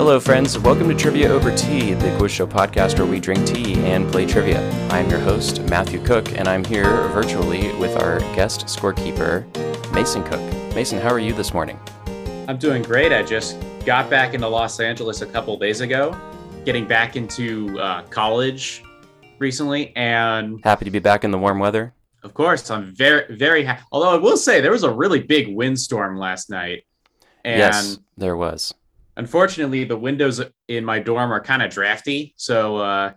[0.00, 0.58] Hello, friends.
[0.58, 4.24] Welcome to Trivia Over Tea, the quiz show podcast where we drink tea and play
[4.24, 4.58] trivia.
[4.88, 9.44] I'm your host, Matthew Cook, and I'm here virtually with our guest scorekeeper,
[9.92, 10.40] Mason Cook.
[10.74, 11.78] Mason, how are you this morning?
[12.48, 13.12] I'm doing great.
[13.12, 16.18] I just got back into Los Angeles a couple days ago,
[16.64, 18.82] getting back into uh, college
[19.38, 21.92] recently, and Happy to be back in the warm weather.
[22.22, 23.82] of course, I'm very, very happy.
[23.92, 26.84] Although I will say there was a really big windstorm last night,
[27.44, 28.72] and yes, there was.
[29.20, 32.32] Unfortunately, the windows in my dorm are kind of drafty.
[32.36, 33.12] So uh,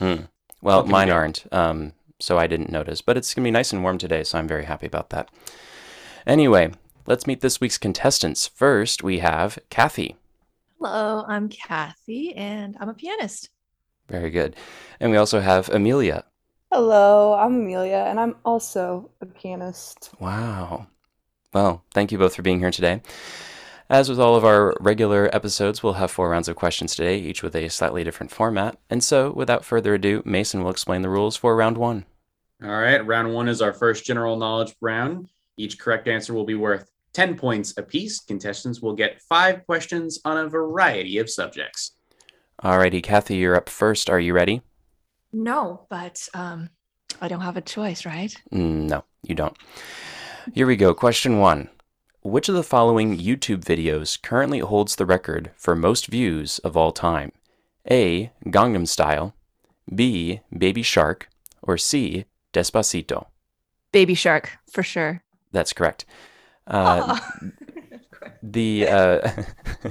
[0.00, 0.18] Well,
[0.60, 1.12] What can we mine do?
[1.14, 3.00] aren't, um, so I didn't notice.
[3.00, 5.30] But it's going to be nice and warm today, so I'm very happy about that.
[6.26, 6.72] Anyway,
[7.06, 8.48] let's meet this week's contestants.
[8.48, 10.16] First, we have Kathy.
[10.80, 13.48] Hello, I'm Kathy, and I'm a pianist.
[14.08, 14.56] Very good.
[15.00, 16.24] And we also have Amelia.
[16.72, 20.10] Hello, I'm Amelia, and I'm also a pianist.
[20.18, 20.88] Wow.
[21.54, 23.00] Well, thank you both for being here today.
[23.88, 27.42] As with all of our regular episodes, we'll have four rounds of questions today, each
[27.42, 28.76] with a slightly different format.
[28.90, 32.04] And so, without further ado, Mason will explain the rules for round one.
[32.62, 35.28] all right, round one is our first general knowledge round.
[35.56, 38.20] Each correct answer will be worth 10 points apiece.
[38.20, 41.92] Contestants will get five questions on a variety of subjects.
[42.60, 44.10] All righty, Kathy, you're up first.
[44.10, 44.62] Are you ready?
[45.32, 46.70] No, but um,
[47.20, 48.34] I don't have a choice, right?
[48.52, 49.56] Mm, No, you don't.
[50.54, 50.92] Here we go.
[50.92, 51.68] Question one.
[52.26, 56.90] Which of the following YouTube videos currently holds the record for most views of all
[56.90, 57.30] time?
[57.88, 58.32] A.
[58.46, 59.32] Gangnam Style,
[59.94, 60.40] B.
[60.50, 61.28] Baby Shark,
[61.62, 62.24] or C.
[62.52, 63.26] Despacito?
[63.92, 65.22] Baby Shark, for sure.
[65.52, 66.04] That's correct.
[66.66, 67.16] Uh,
[68.42, 69.30] the uh,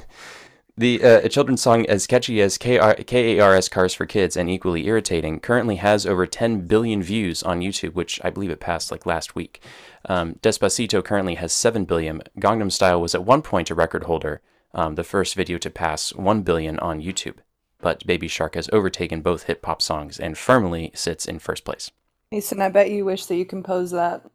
[0.78, 5.40] the uh, a children's song as catchy as KARS Cars for Kids and equally irritating
[5.40, 9.36] currently has over 10 billion views on YouTube, which I believe it passed like last
[9.36, 9.62] week.
[10.10, 12.22] Um, Despacito currently has 7 billion.
[12.40, 14.42] Gangnam Style was at one point a record holder,
[14.74, 17.38] um, the first video to pass 1 billion on YouTube.
[17.80, 21.92] But Baby Shark has overtaken both hip hop songs and firmly sits in first place.
[22.32, 24.26] Mason, I bet you wish that you composed that.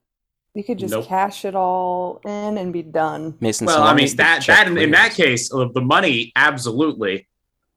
[0.54, 1.06] You could just Nope.
[1.06, 3.36] cash it all in and be done.
[3.40, 7.28] Mason, Well, I mean that that in, in that case, uh, the money absolutely.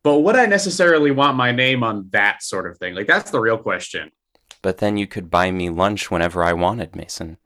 [0.04, 2.96] But would I necessarily want my name on that sort of thing?
[2.96, 4.12] Like that's the real question.
[4.62, 7.38] But then you could buy me lunch whenever I wanted, Mason.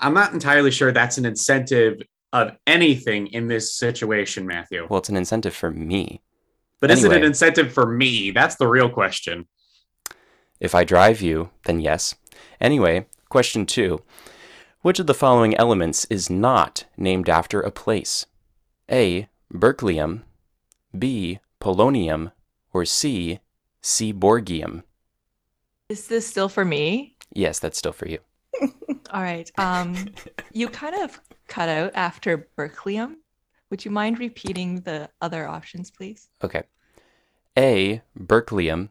[0.00, 2.02] I'm not entirely sure that's an incentive
[2.32, 4.86] of anything in this situation, Matthew.
[4.88, 6.20] Well, it's an incentive for me.
[6.80, 8.30] But is it an incentive for me?
[8.30, 9.48] That's the real question.
[10.60, 12.14] If I drive you, then yes.
[12.60, 14.02] Anyway, question two.
[14.80, 18.26] Which of the following elements is not named after a place?
[18.88, 19.28] A.
[19.52, 20.22] Berkelium,
[20.96, 21.40] B.
[21.60, 22.30] Polonium,
[22.72, 23.40] or C.
[23.82, 24.84] Seaborgium?
[25.88, 27.16] Is this still for me?
[27.32, 28.20] Yes, that's still for you.
[29.10, 29.50] All right.
[29.58, 29.96] Um,
[30.52, 33.16] you kind of cut out after Berkelium.
[33.70, 36.28] Would you mind repeating the other options, please?
[36.44, 36.62] Okay.
[37.58, 38.02] A.
[38.16, 38.90] Berkelium,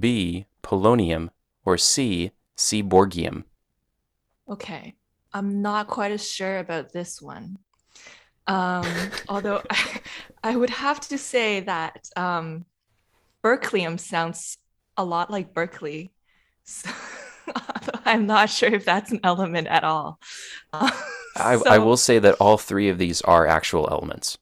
[0.00, 0.46] B.
[0.62, 1.28] Polonium,
[1.66, 2.30] or C.
[2.56, 3.44] Seaborgium?
[4.48, 4.94] Okay.
[5.36, 7.58] I'm not quite as sure about this one.
[8.46, 8.86] Um,
[9.28, 10.00] although I,
[10.42, 12.64] I would have to say that um,
[13.44, 14.56] Berkelium sounds
[14.96, 16.10] a lot like Berkeley.
[16.64, 16.90] So,
[18.06, 20.18] I'm not sure if that's an element at all.
[20.72, 20.90] Uh,
[21.36, 24.38] I, I will say that all three of these are actual elements.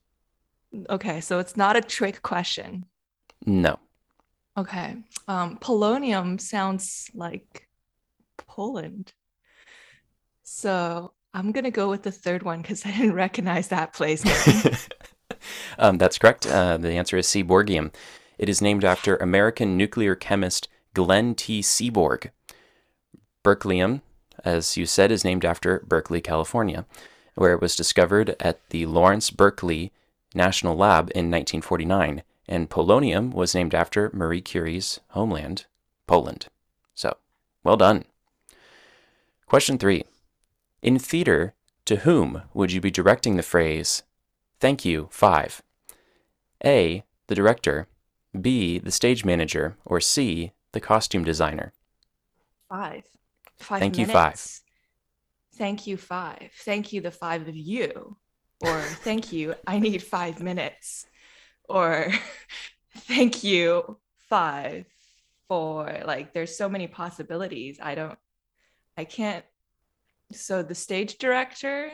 [0.88, 2.86] Okay, so it's not a trick question.
[3.44, 3.80] No.
[4.56, 4.96] Okay.
[5.26, 7.68] Um, polonium sounds like
[8.36, 9.12] Poland.
[10.44, 14.22] So I'm gonna go with the third one because I didn't recognize that place
[15.78, 16.46] um, that's correct.
[16.46, 17.92] Uh, the answer is Seaborgium.
[18.38, 21.60] It is named after American nuclear chemist Glenn T.
[21.60, 22.30] Seaborg.
[23.44, 24.02] Berkelium,
[24.44, 26.86] as you said, is named after Berkeley, California,
[27.34, 29.92] where it was discovered at the Lawrence Berkeley
[30.34, 32.22] National Lab in 1949.
[32.46, 35.64] And polonium was named after Marie Curie's homeland,
[36.06, 36.48] Poland.
[36.94, 37.16] So,
[37.62, 38.04] well done.
[39.46, 40.04] Question three.
[40.84, 41.54] In theater,
[41.86, 44.02] to whom would you be directing the phrase,
[44.60, 45.62] Thank you, five?
[46.62, 47.04] A.
[47.26, 47.88] The director.
[48.38, 48.78] B.
[48.78, 49.78] The stage manager.
[49.86, 50.52] Or C.
[50.72, 51.72] The costume designer.
[52.68, 53.04] Five.
[53.56, 54.60] Five Thank you, five.
[55.54, 56.50] Thank you, five.
[56.64, 58.18] Thank you, the five of you.
[58.60, 61.06] Or thank you, I need five minutes.
[61.66, 62.12] Or
[62.98, 63.98] thank you,
[64.28, 64.84] five,
[65.48, 67.78] for like, there's so many possibilities.
[67.82, 68.18] I don't,
[68.98, 69.46] I can't.
[70.34, 71.90] So the stage director,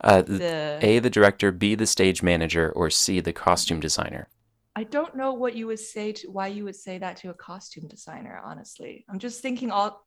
[0.00, 0.98] Uh, the A.
[0.98, 1.50] The director.
[1.52, 1.74] B.
[1.74, 2.70] The stage manager.
[2.72, 3.20] Or C.
[3.20, 4.28] The costume designer.
[4.76, 7.34] I don't know what you would say to why you would say that to a
[7.34, 9.04] costume designer, honestly.
[9.08, 10.04] I'm just thinking all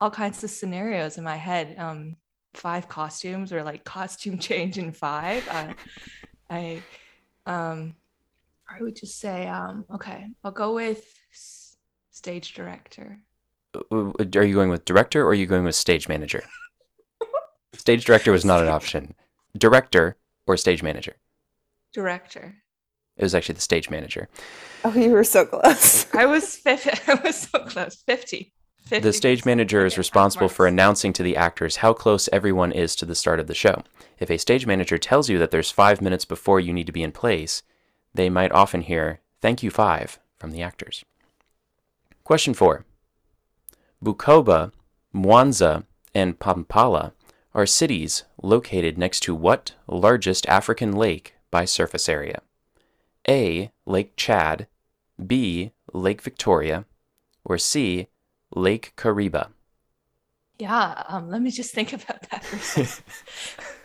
[0.00, 1.74] all kinds of scenarios in my head.
[1.78, 2.16] Um
[2.54, 5.46] five costumes or like costume change in five.
[5.48, 5.72] Uh,
[6.50, 6.82] I
[7.46, 7.94] um
[8.68, 11.76] I would just say, um, okay, I'll go with s-
[12.10, 13.18] stage director.
[13.90, 16.44] Are you going with director or are you going with stage manager?
[17.74, 19.14] stage director was not an option.
[19.56, 20.16] Director
[20.46, 21.16] or stage manager?
[21.92, 22.56] Director.
[23.16, 24.28] It was actually the stage manager.
[24.84, 26.06] Oh, you were so close.
[26.14, 26.90] I was 50.
[27.08, 27.96] I was so close.
[28.06, 28.52] 50.
[28.84, 32.96] 50 The stage manager is responsible for announcing to the actors how close everyone is
[32.96, 33.82] to the start of the show.
[34.18, 37.02] If a stage manager tells you that there's five minutes before you need to be
[37.02, 37.62] in place,
[38.14, 41.04] they might often hear, Thank you, five, from the actors.
[42.24, 42.84] Question four
[44.04, 44.72] Bukoba,
[45.14, 45.84] Mwanza,
[46.14, 47.12] and Kampala
[47.54, 52.42] are cities located next to what largest African lake by surface area?
[53.28, 53.72] A.
[53.86, 54.68] Lake Chad,
[55.24, 55.72] B.
[55.92, 56.84] Lake Victoria,
[57.44, 58.06] or C.
[58.54, 59.48] Lake Kariba.
[60.58, 63.04] Yeah, um, let me just think about that for a second.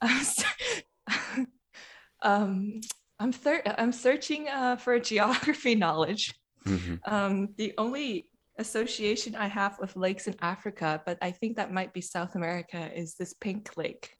[0.00, 1.46] I'm
[2.22, 2.80] um,
[3.18, 6.34] I'm thir- I'm searching uh, for geography knowledge.
[6.66, 7.00] Mhm.
[7.06, 8.28] Um, the only
[8.58, 12.90] association I have with lakes in Africa, but I think that might be South America,
[12.94, 14.16] is this pink lake.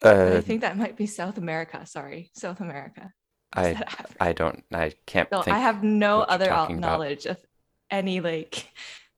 [0.00, 1.84] But I Uh, think that might be South America.
[1.86, 3.12] Sorry, South America.
[3.56, 3.84] Is I?
[4.20, 5.42] I don't I can't So.
[5.46, 6.90] I have no other talking about.
[6.92, 7.38] knowledge of
[7.90, 8.68] any lake.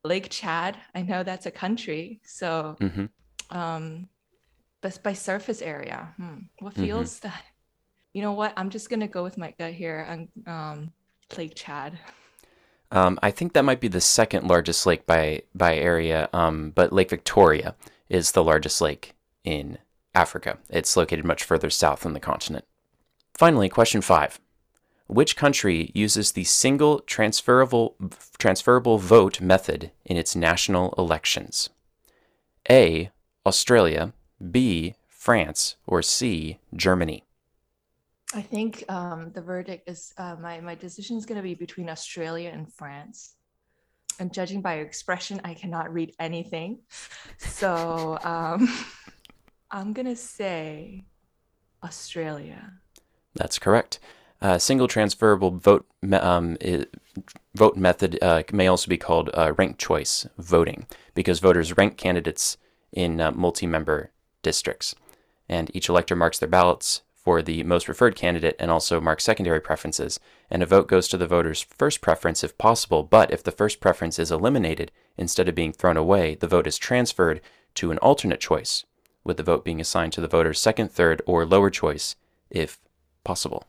[0.05, 2.21] Lake Chad, I know that's a country.
[2.25, 3.09] So, Mhm.
[3.51, 4.09] um,
[4.83, 6.81] but by surface area, hmm, what Mhm.
[6.85, 7.43] feels that?
[8.13, 8.53] You know what?
[8.57, 10.01] I'm just gonna go with my gut here.
[10.09, 10.93] And um,
[11.37, 11.99] Lake Chad.
[12.91, 16.93] Um, I think that might be the second largest lake by by area, um, but
[16.93, 17.75] Lake Victoria
[18.09, 19.79] is the largest lake in
[20.15, 20.59] Africa.
[20.71, 22.65] It's located much further south on the continent.
[23.37, 24.39] Finally, question five:
[25.09, 27.97] Which country uses the single transferable
[28.39, 31.71] transferable vote method in its national elections?
[32.71, 33.11] A.
[33.45, 34.13] Australia,
[34.51, 34.95] B.
[35.09, 36.59] France, or C.
[36.75, 37.24] Germany.
[38.35, 42.51] I think um, the verdict is uh, my my decision is gonna be between Australia
[42.53, 43.37] and France.
[44.19, 46.81] And judging by your expression, I cannot read anything.
[47.39, 48.69] So um,
[49.71, 51.05] I'm gonna say
[51.83, 52.73] Australia.
[53.35, 54.01] That's correct.
[54.43, 56.57] Uh, single transferable vote me- um,
[57.55, 62.57] vote method uh, may also be called uh, ranked choice voting because voters rank candidates
[62.93, 64.11] in uh, multi-member
[64.43, 64.95] districts,
[65.49, 69.61] and each elector marks their ballots for the most preferred candidate and also marks secondary
[69.61, 70.21] preferences.
[70.51, 73.81] And a vote goes to the voter's first preference if possible, but if the first
[73.81, 77.41] preference is eliminated instead of being thrown away, the vote is transferred
[77.77, 78.85] to an alternate choice,
[79.25, 82.15] with the vote being assigned to the voter's second, third, or lower choice
[82.51, 82.79] if
[83.25, 83.65] possible.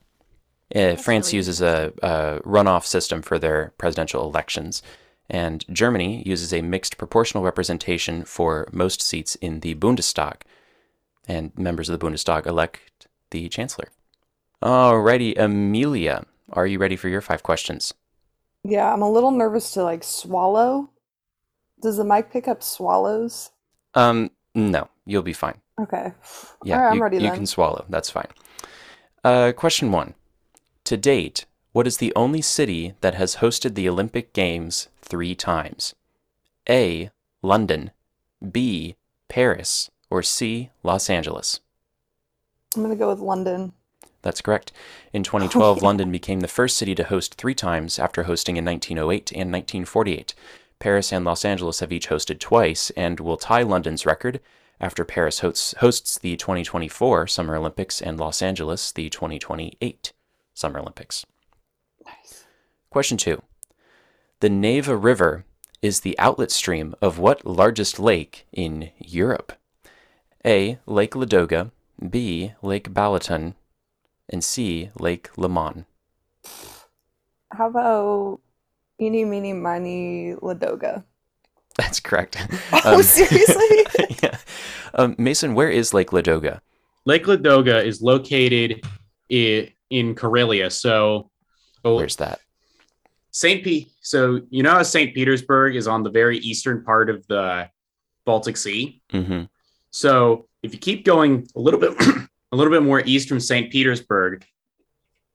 [0.74, 4.82] Uh, France really uses a, a runoff system for their presidential elections,
[5.30, 10.42] and Germany uses a mixed proportional representation for most seats in the Bundestag,
[11.26, 12.80] and members of the Bundestag elect
[13.36, 13.88] the chancellor.
[14.62, 17.92] Alrighty, Amelia, are you ready for your five questions?
[18.64, 20.88] Yeah, I'm a little nervous to like swallow.
[21.82, 23.50] Does the mic pick up swallows?
[23.94, 25.60] Um, no, you'll be fine.
[25.78, 26.12] Okay.
[26.64, 27.34] Yeah, right, I'm you, ready you then.
[27.34, 27.84] can swallow.
[27.90, 28.28] That's fine.
[29.22, 30.14] Uh, question one.
[30.84, 35.94] To date, what is the only city that has hosted the Olympic Games three times?
[36.68, 37.10] A.
[37.42, 37.90] London,
[38.50, 38.96] B.
[39.28, 40.70] Paris, or C.
[40.82, 41.60] Los Angeles?
[42.76, 43.72] I'm gonna go with London.
[44.22, 44.72] That's correct.
[45.12, 49.32] In 2012, London became the first city to host three times after hosting in 1908
[49.32, 50.34] and 1948.
[50.78, 54.40] Paris and Los Angeles have each hosted twice and will tie London's record
[54.80, 60.12] after Paris hosts, hosts the 2024 Summer Olympics and Los Angeles the 2028
[60.52, 61.24] Summer Olympics.
[62.04, 62.44] Nice.
[62.90, 63.42] Question two.
[64.40, 65.44] The Neva River
[65.80, 69.52] is the outlet stream of what largest lake in Europe?
[70.44, 70.78] A.
[70.86, 71.70] Lake Ladoga,
[72.10, 72.52] B.
[72.62, 73.54] Lake Balaton,
[74.28, 74.90] and C.
[74.98, 75.86] Lake Leman.
[77.52, 78.40] How about
[79.00, 81.04] Eeny, Meeny, Miny, Ladoga?
[81.76, 82.36] That's correct.
[82.84, 83.86] Oh, seriously?
[84.22, 84.38] yeah.
[84.94, 86.60] Um, Mason, where is Lake Ladoga?
[87.04, 88.84] Lake Ladoga is located
[89.28, 90.70] in, in Karelia.
[90.70, 91.30] So,
[91.84, 92.40] oh, Where's that?
[93.32, 93.62] St.
[93.62, 93.90] Pete.
[94.00, 95.14] So, you know how St.
[95.14, 97.68] Petersburg is on the very eastern part of the
[98.24, 99.02] Baltic Sea?
[99.12, 99.44] Mm-hmm.
[99.90, 101.94] So, if you keep going a little bit
[102.52, 103.70] a little bit more east from St.
[103.72, 104.44] Petersburg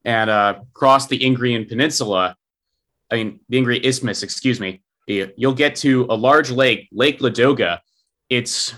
[0.06, 2.36] and uh, cross the Ingrian Peninsula,
[3.12, 7.20] I mean the Ingrian Isthmus, excuse me, you- you'll get to a large lake, Lake
[7.20, 7.80] Ladoga.
[8.30, 8.74] It's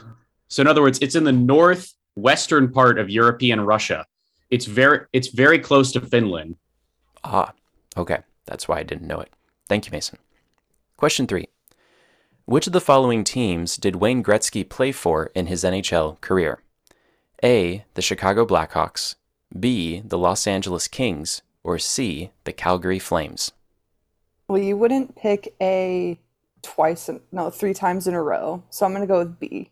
[0.48, 4.06] so in other words, it's in the northwestern part of European Russia.
[4.50, 6.56] It's very it's very close to Finland.
[7.24, 7.54] Ah,
[7.98, 8.20] okay.
[8.46, 9.32] That's why I didn't know it.
[9.70, 10.18] Thank you, Mason.
[10.98, 11.48] Question three.
[12.46, 16.62] Which of the following teams did Wayne Gretzky play for in his NHL career?
[17.42, 17.86] A.
[17.94, 19.16] The Chicago Blackhawks,
[19.58, 20.02] B.
[20.04, 22.32] The Los Angeles Kings, or C.
[22.44, 23.54] The Calgary Flames?
[24.50, 26.20] Well, you wouldn't pick A
[26.62, 28.62] twice, in, no, three times in a row.
[28.70, 29.70] So I'm going to go with B.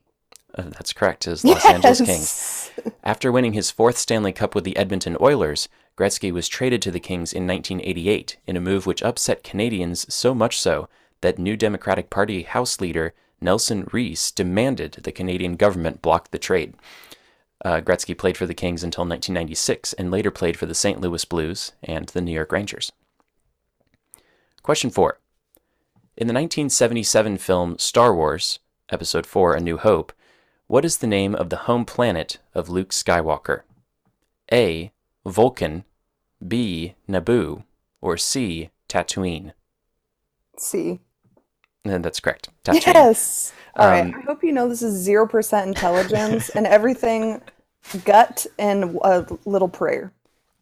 [0.55, 2.71] Uh, that's correct, is Los Angeles Kings.
[2.77, 2.93] Yes.
[3.03, 7.01] After winning his fourth Stanley Cup with the Edmonton Oilers, Gretzky was traded to the
[7.01, 10.87] Kings in 1988 in a move which upset Canadians so much so
[11.21, 16.75] that New Democratic Party House leader Nelson Riis demanded the Canadian government block the trade.
[17.63, 20.99] Uh, Gretzky played for the Kings until 1996 and later played for the St.
[20.99, 22.91] Louis Blues and the New York Rangers.
[24.63, 25.19] Question 4.
[26.17, 28.59] In the 1977 film Star Wars,
[28.89, 30.13] Episode 4 A New Hope,
[30.67, 33.61] what is the name of the home planet of Luke Skywalker?
[34.51, 34.91] A.
[35.25, 35.83] Vulcan,
[36.45, 36.95] B.
[37.09, 37.63] Naboo,
[38.01, 38.69] or C.
[38.87, 39.53] Tatooine?
[40.57, 40.99] C.
[41.85, 42.49] And that's correct.
[42.63, 42.93] Tatooine.
[42.93, 43.53] Yes.
[43.75, 44.05] All right.
[44.05, 47.41] Um, I hope you know this is 0% intelligence and everything
[48.05, 50.11] gut and a little prayer.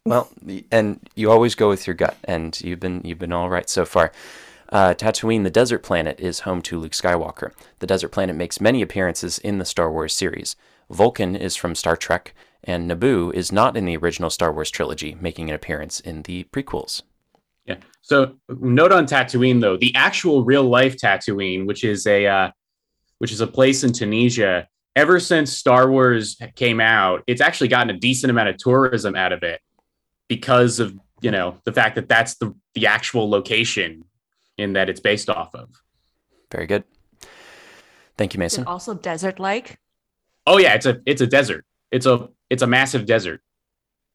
[0.05, 0.29] Well,
[0.71, 3.85] and you always go with your gut, and you've been you've been all right so
[3.85, 4.11] far.
[4.69, 7.51] Uh, Tatooine, the desert planet, is home to Luke Skywalker.
[7.79, 10.55] The desert planet makes many appearances in the Star Wars series.
[10.89, 12.33] Vulcan is from Star Trek,
[12.63, 16.45] and Naboo is not in the original Star Wars trilogy, making an appearance in the
[16.45, 17.01] prequels.
[17.69, 17.77] Yeah.
[18.01, 22.51] So note on Tatooine though, the actual real life Tatooine, which is a uh,
[23.19, 24.67] which is a place in Tunisia.
[24.95, 29.31] Ever since Star Wars came out, it's actually gotten a decent amount of tourism out
[29.31, 29.61] of it
[30.27, 34.03] because of you know the fact that that's the the actual location
[34.57, 35.69] in that it's based off of.
[36.51, 36.83] Very good.
[38.17, 38.63] Thank you, Mason.
[38.63, 39.77] it also desert like?
[40.47, 41.65] Oh yeah, it's a it's a desert.
[41.91, 43.41] It's a it's a massive desert.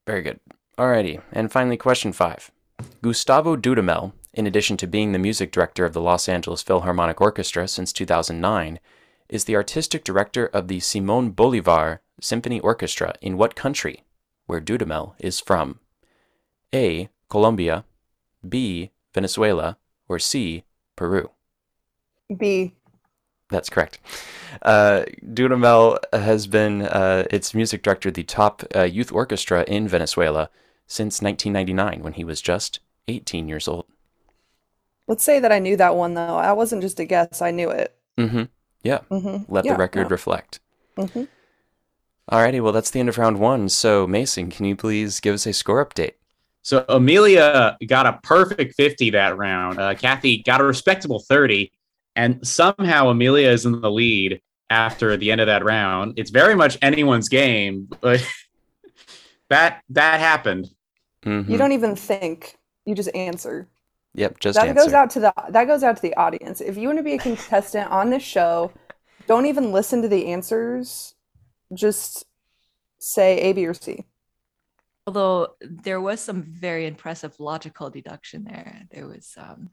[0.08, 0.40] Very good.
[0.76, 2.50] Alrighty, and finally, question five.
[3.04, 7.68] Gustavo Dudamel, in addition to being the music director of the Los Angeles Philharmonic Orchestra
[7.68, 8.80] since 2009,
[9.28, 14.04] is the artistic director of the Simon Bolivar Symphony Orchestra in what country,
[14.46, 15.80] where Dudamel is from?
[16.74, 17.10] A.
[17.28, 17.84] Colombia,
[18.48, 18.90] B.
[19.12, 19.76] Venezuela,
[20.08, 20.64] or C.
[20.96, 21.30] Peru?
[22.34, 22.72] B.
[23.50, 23.98] That's correct.
[24.62, 30.48] Uh, Dudamel has been uh, its music director, the top uh, youth orchestra in Venezuela
[30.86, 33.86] since 1999, when he was just 18 years old.
[35.06, 36.36] Let's say that I knew that one though.
[36.36, 37.42] I wasn't just a guess.
[37.42, 37.94] I knew it.
[38.18, 38.44] Mm-hmm.
[38.82, 39.00] Yeah.
[39.10, 39.52] Mm-hmm.
[39.52, 40.12] Let Yeah, the record yeah.
[40.12, 40.60] reflect.
[40.96, 41.24] Mm-hmm.
[42.30, 42.62] Alrighty.
[42.62, 43.68] Well, that's the end of round one.
[43.68, 46.12] So, Mason, can you please give us a score update?
[46.62, 49.78] So Amelia got a perfect 50 that round.
[49.78, 51.70] Uh, Kathy got a respectable 30,
[52.16, 56.18] and somehow Amelia is in the lead after the end of that round.
[56.18, 58.26] It's very much anyone's game, but
[59.50, 60.70] that that happened.
[61.24, 61.48] Mhm.
[61.48, 62.58] You don't even think.
[62.84, 63.68] You just answer.
[64.14, 64.38] Yep.
[64.40, 64.84] Just that answer.
[64.84, 66.60] goes out to the that goes out to the audience.
[66.60, 68.72] If you want to be a contestant on this show,
[69.26, 71.14] don't even listen to the answers.
[71.72, 72.24] Just
[72.98, 74.04] say A, B, or C.
[75.06, 78.82] Although there was some very impressive logical deduction there.
[78.90, 79.70] There was, um,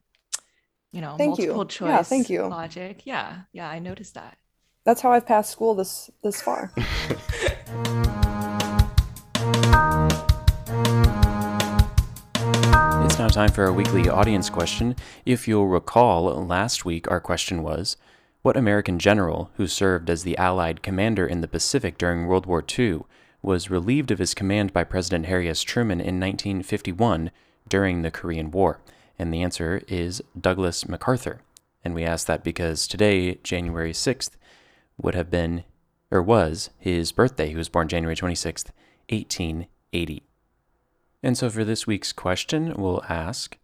[0.92, 1.48] you know, Thank you.
[1.54, 2.48] multiple choice Yeah, thank you.
[2.48, 3.06] logic.
[3.06, 4.38] Yeah, yeah, I noticed that.
[4.84, 6.74] That's how I've passed school this this far.
[13.22, 14.96] Now time for our weekly audience question.
[15.28, 17.96] If you'll recall, last week our question was
[18.42, 22.66] What American general who served as the Allied commander in the Pacific during World War
[22.68, 23.02] II
[23.44, 25.62] was relieved of his command by President Harry S.
[25.62, 27.30] Truman in 1951
[27.70, 28.82] during the Korean War?
[29.20, 31.42] And the answer is Douglas MacArthur.
[31.86, 34.32] And we ask that because today, January 6th,
[34.98, 35.64] would have been,
[36.10, 37.50] or was, his birthday.
[37.50, 38.72] He was born January 26th,
[39.10, 40.24] 1880.
[41.24, 43.58] And so for this week's question, we'll ask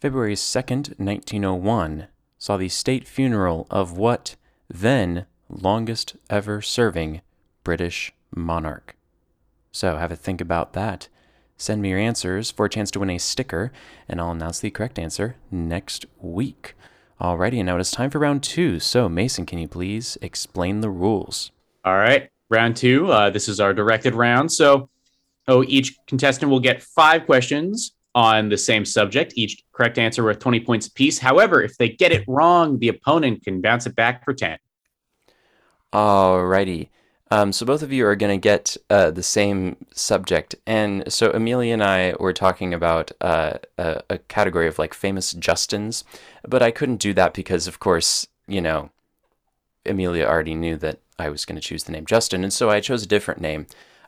[0.00, 2.08] February 2nd, 1901,
[2.38, 4.36] saw the state funeral of what
[4.68, 7.20] then longest ever serving
[7.64, 8.96] British monarch?
[9.72, 11.08] So have a think about that.
[11.56, 13.72] Send me your answers for a chance to win a sticker,
[14.08, 16.74] and I'll announce the correct answer next week.
[17.20, 18.78] Alrighty, and now it's time for round two.
[18.78, 21.50] So, Mason, can you please explain the rules?
[21.82, 23.10] All right, round two.
[23.10, 24.52] Uh, this is our directed round.
[24.52, 24.90] So,
[25.48, 29.34] oh, each contestant will get five questions on the same subject.
[29.36, 31.18] Each correct answer worth 20 points apiece.
[31.18, 34.58] However, if they get it wrong, the opponent can bounce it back for 10.
[35.92, 36.88] Alrighty.
[37.30, 41.32] Um, so both of you are going to get uh, the same subject, and so
[41.32, 46.04] Amelia and I were talking about uh, a, a category of like famous Justins,
[46.46, 48.90] but I couldn't do that because, of course, you know,
[49.84, 52.78] Amelia already knew that I was going to choose the name Justin, and so I
[52.78, 53.66] chose a different name.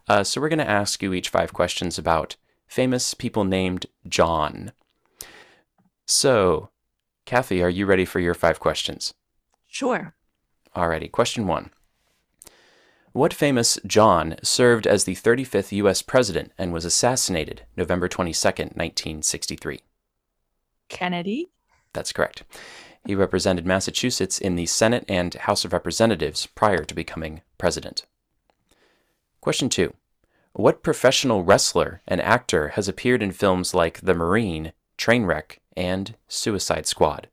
[0.08, 2.36] Uh, so we're going to ask you each five questions about
[2.66, 4.72] famous people named John.
[6.06, 6.70] So,
[7.26, 9.12] Kathy, are you ready for your five questions?
[9.66, 10.14] Sure.
[10.74, 11.70] Alrighty, question one.
[13.12, 16.02] What famous John served as the 35th U.S.
[16.02, 19.80] President and was assassinated November 22nd, 1963?
[20.88, 21.50] Kennedy.
[21.92, 22.44] That's correct.
[23.04, 28.04] He represented Massachusetts in the Senate and House of Representatives prior to becoming president.
[29.48, 29.94] Question two
[30.52, 36.86] What professional wrestler and actor has appeared in films like The Marine, Trainwreck, and Suicide
[36.86, 37.28] Squad?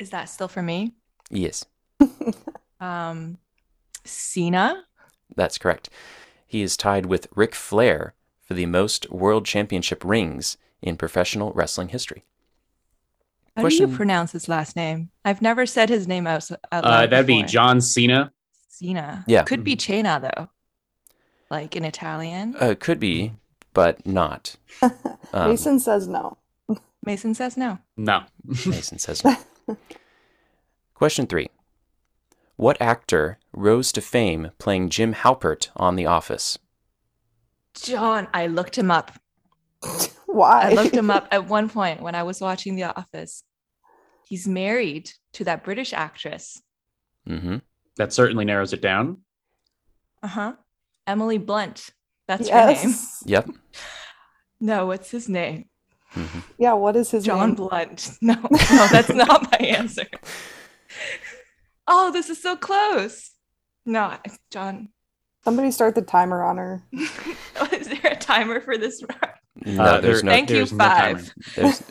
[0.00, 0.94] Is that still for me?
[1.30, 1.64] Yes,
[2.80, 3.38] Um,
[4.04, 4.82] Cena.
[5.36, 5.90] that's correct.
[6.44, 11.90] He is tied with Ric Flair for the most world championship rings in professional wrestling
[11.90, 12.24] history.
[13.56, 15.10] How do you pronounce his last name?
[15.24, 17.44] I've never said his name out, out Uh, loud that'd be.
[17.44, 18.32] John Cena.
[18.66, 19.24] Cena.
[19.28, 19.44] Yeah.
[19.44, 20.48] Could be Chena though.
[21.52, 22.56] Like in Italian.
[22.58, 23.34] Uh, could be,
[23.74, 24.56] but not.
[25.34, 26.36] Um, Mason says no.
[27.02, 27.78] Mason says no.
[27.96, 28.24] No.
[28.44, 29.34] Mason says no.
[30.94, 31.48] Question three.
[32.56, 36.58] What actor rose to fame playing Jim Halpert on The Office?
[37.72, 39.12] John, I looked him up.
[40.26, 40.68] Why?
[40.68, 43.42] I looked him up at one point when I was watching The Office.
[44.28, 46.60] He's married to that British actress.
[47.26, 47.56] Mm-hmm.
[47.96, 49.22] That certainly narrows it down.
[50.22, 50.52] Uh huh.
[51.06, 51.90] Emily Blunt.
[52.28, 52.76] That's her name.
[52.76, 53.22] yes.
[53.26, 53.50] Yep.
[54.60, 55.66] No, what's his name?
[56.10, 57.56] hmm Yeah, what is his John name?
[57.56, 58.10] John Blunt.
[58.22, 60.06] No, no, that's not my answer.
[61.88, 63.30] Oh, this is so close.
[63.84, 64.16] No,
[64.50, 64.90] John.
[65.44, 66.82] Somebody start the timer on her.
[66.92, 69.02] is there a timer for this?
[69.66, 70.30] No, Uh, there's there- no.
[70.32, 71.34] Thank you, there's no five.
[71.56, 71.82] There's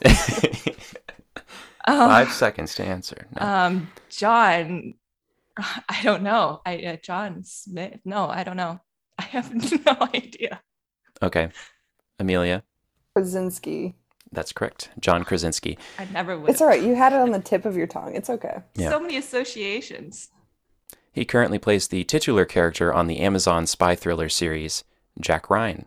[1.86, 3.27] Um, five seconds to answer.
[3.39, 3.46] No.
[3.46, 4.94] Um, John.
[5.58, 6.62] I don't know.
[6.65, 8.00] I uh, John Smith.
[8.06, 8.80] No, I don't know.
[9.22, 9.54] I have
[9.86, 10.62] no idea.
[11.22, 11.50] Okay.
[12.20, 12.63] Amelia,
[13.16, 13.96] Krasinski.
[14.32, 14.90] that's correct.
[15.00, 15.78] John Krasinski.
[16.00, 16.50] I never would.
[16.50, 16.82] It's all right.
[16.82, 18.16] You had it on the tip of your tongue.
[18.16, 18.62] It's okay.
[18.75, 18.90] Yeah.
[18.90, 20.30] So many associations.
[21.12, 24.84] He currently plays the titular character on the Amazon spy thriller series,
[25.20, 25.86] Jack Ryan.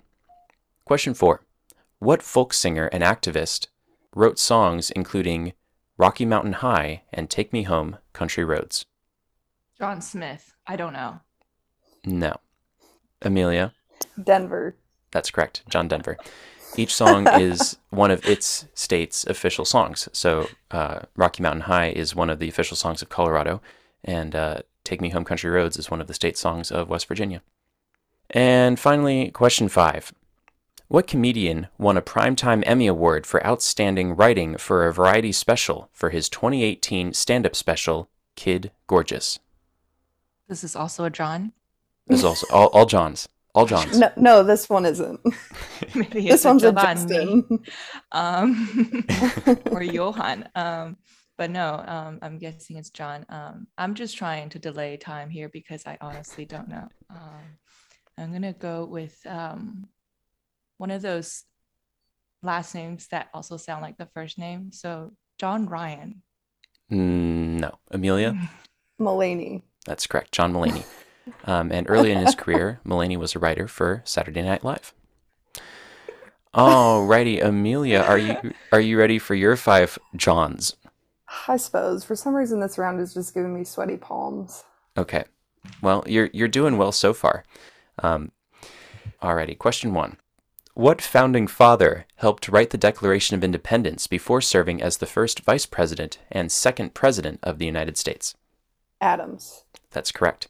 [0.84, 1.44] Question four
[1.98, 3.68] What folk singer and activist
[4.14, 5.52] wrote songs including
[5.96, 8.84] Rocky Mountain High and Take Me Home, Country Roads?
[9.78, 10.54] John Smith.
[10.66, 11.20] I don't know.
[12.04, 12.36] No.
[13.24, 13.72] Amelia,
[14.22, 14.76] Denver.
[15.10, 15.62] that's correct.
[15.68, 16.16] John Denver.
[16.76, 20.08] Each song is one of its state's official songs.
[20.12, 23.60] So, uh, Rocky Mountain High is one of the official songs of Colorado,
[24.02, 27.06] and uh, Take Me Home Country Roads is one of the state songs of West
[27.06, 27.42] Virginia.
[28.30, 30.12] And finally, question five
[30.88, 36.10] What comedian won a Primetime Emmy Award for Outstanding Writing for a Variety Special for
[36.10, 39.38] his 2018 stand up special, Kid Gorgeous?
[40.48, 41.52] This is also a John.
[42.06, 43.28] This is also all, all Johns.
[43.54, 43.98] All Johns.
[43.98, 45.20] No, no, this one isn't.
[45.94, 47.06] Maybe this it's one's a Giovanni.
[47.06, 47.58] Justin.
[48.12, 49.06] um,
[49.70, 50.48] or Johan.
[50.54, 50.96] Um,
[51.38, 53.24] but no, um, I'm guessing it's John.
[53.28, 56.88] Um, I'm just trying to delay time here because I honestly don't know.
[57.10, 57.58] Um,
[58.18, 59.88] I'm gonna go with um,
[60.78, 61.44] one of those
[62.42, 64.70] last names that also sound like the first name.
[64.72, 66.22] So John Ryan.
[66.92, 67.78] Mm, no.
[67.90, 68.36] Amelia?
[69.00, 69.62] Mulaney.
[69.86, 70.84] That's correct, John Mulaney.
[71.44, 74.92] Um, and early in his career, Mulaney was a writer for Saturday Night Live.
[76.54, 78.36] Alrighty, Amelia, are you
[78.70, 80.76] are you ready for your five Johns?
[81.48, 82.04] I suppose.
[82.04, 84.62] For some reason, this round is just giving me sweaty palms.
[84.96, 85.24] Okay.
[85.82, 87.44] Well, you're you're doing well so far.
[87.98, 88.30] Um,
[89.20, 90.16] alrighty, question one.
[90.74, 95.66] What founding father helped write the Declaration of Independence before serving as the first vice
[95.66, 98.34] president and second president of the United States?
[99.00, 99.64] Adams.
[99.90, 100.48] That's correct.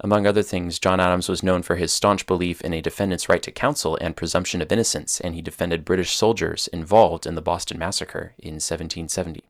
[0.00, 3.42] Among other things, John Adams was known for his staunch belief in a defendant's right
[3.42, 7.78] to counsel and presumption of innocence, and he defended British soldiers involved in the Boston
[7.78, 9.44] Massacre in 1770.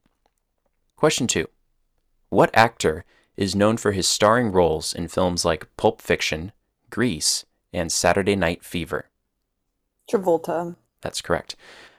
[0.96, 1.46] Question 2.
[2.28, 3.04] What actor
[3.36, 6.52] is known for his starring roles in films like Pulp Fiction,
[6.90, 9.06] Grease, and Saturday Night Fever?
[10.10, 10.76] Travolta.
[11.02, 11.56] That's correct.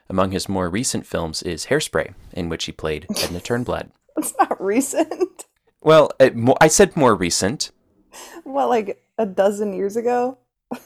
[0.10, 3.90] Among his more recent films is Hairspray, in which he played Edna Turnblad.
[4.16, 5.46] That's not recent.
[5.82, 7.72] Well, it, I said more recent.
[8.48, 10.38] What, like a dozen years ago?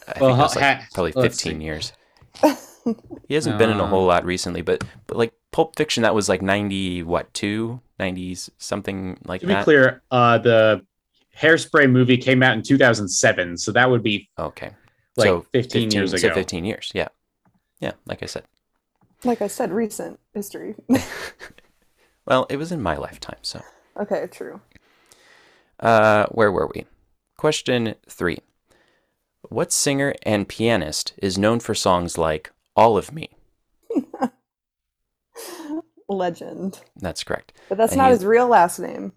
[0.07, 1.65] I think Well, it was like ha- probably 15 see.
[1.65, 1.93] years.
[3.27, 6.15] He hasn't been in a Uh, whole lot recently, but but like Pulp Fiction, that
[6.15, 7.81] was like 90, what, two?
[7.97, 9.63] 90s, something like To be that.
[9.63, 10.85] clear, uh, the
[11.37, 14.71] Hairspray movie came out in 2007, so that would be Okay.
[15.15, 16.33] like so 15, years so ago.
[16.33, 17.09] 15 years, yeah.
[17.79, 18.43] Yeah, like I said.
[19.23, 20.75] Like I said, recent history.
[22.25, 23.61] Well, it was in my lifetime, so.
[23.99, 24.61] okay, true.
[25.79, 26.85] Uh, where were we?
[27.41, 28.37] Question three.
[29.49, 33.31] What singer and pianist is known for songs like All of Me?
[36.07, 36.79] Legend.
[36.97, 37.53] That's correct.
[37.67, 39.13] But that's And not he's- his real last name.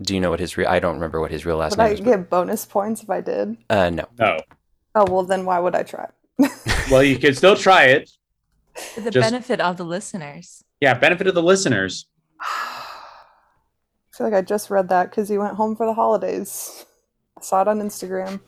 [0.00, 0.68] Do you know what his real?
[0.68, 2.00] I don't remember what his real last Would I name is.
[2.02, 3.56] but- get bonus points if I did?
[3.68, 4.04] Uh, no.
[4.16, 4.38] No.
[4.94, 6.06] Oh well, then why would I try?
[6.88, 8.08] Well, you can still try it.
[8.94, 10.62] For the Just- benefit of the listeners.
[10.80, 12.06] Yeah, benefit of the listeners.
[12.40, 12.84] I
[14.12, 16.84] feel like I just read that because he went home for the holidays.
[17.36, 18.40] I saw it on Instagram.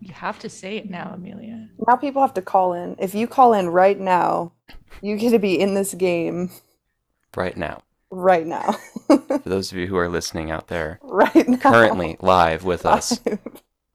[0.00, 1.68] You have to say it now, Amelia.
[1.86, 2.96] Now people have to call in.
[2.98, 4.52] If you call in right now,
[5.02, 6.50] you get to be in this game
[7.36, 8.72] Right now, right now.
[9.06, 11.58] for those of you who are listening out there, right now.
[11.58, 13.20] currently live with us.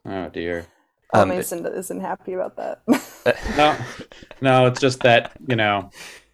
[0.05, 0.67] Oh dear.
[1.13, 2.81] Oh, Um, Mason isn't happy about that.
[3.57, 3.75] No,
[4.39, 5.89] no, it's just that you know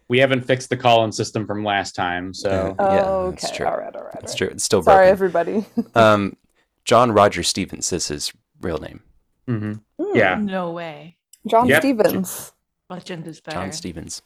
[0.08, 3.38] we haven't fixed the call-in system from last time, so oh, Yeah, okay.
[3.40, 3.66] that's true.
[3.66, 4.14] All right, all right.
[4.22, 4.48] It's all true.
[4.48, 5.10] It's still Sorry, broken.
[5.12, 5.64] everybody.
[5.94, 6.36] Um,
[6.84, 9.02] John Roger Stevens is his real name.
[9.48, 9.80] mhm.
[9.98, 10.36] Hmm, yeah.
[10.36, 11.16] No way.
[11.48, 11.82] John Yep.
[11.82, 12.52] Stevens.
[12.90, 13.56] Legend is better.
[13.56, 14.22] John Stevens.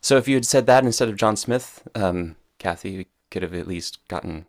[0.00, 3.54] So if you had said that instead of John Smith, um, Kathy, you could have
[3.54, 4.46] at least gotten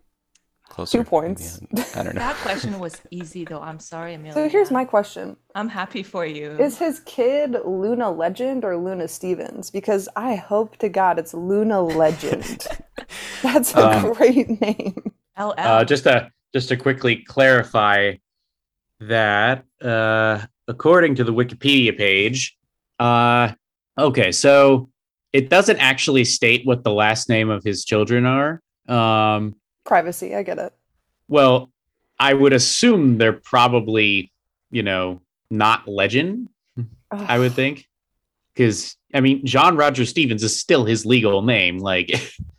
[0.68, 0.98] closer.
[0.98, 1.60] Two points.
[1.72, 2.20] Maybe, I don't know.
[2.20, 3.60] That question was easy though.
[3.60, 4.34] I'm sorry, Amelia.
[4.34, 5.36] So here's my question.
[5.54, 6.50] I'm happy for you.
[6.52, 9.70] Is his kid Luna Legend or Luna Stevens?
[9.70, 12.66] Because I hope to God it's Luna Legend.
[13.42, 15.12] That's a Um, great name.
[15.38, 15.54] LL.
[15.58, 18.14] Uh, just to just to quickly clarify
[19.00, 22.56] that, uh, according to the Wikipedia page,
[23.00, 23.52] uh,
[23.98, 24.88] okay, so
[25.32, 28.62] it doesn't actually state what the last name of his children are.
[28.88, 30.72] Um, Privacy, I get it.
[31.28, 31.70] well,
[32.18, 34.32] I would assume they're probably,
[34.70, 36.48] you know, not legend.
[37.10, 37.86] I would think,
[38.54, 41.78] because I mean, John Roger Stevens is still his legal name.
[41.78, 42.10] Like,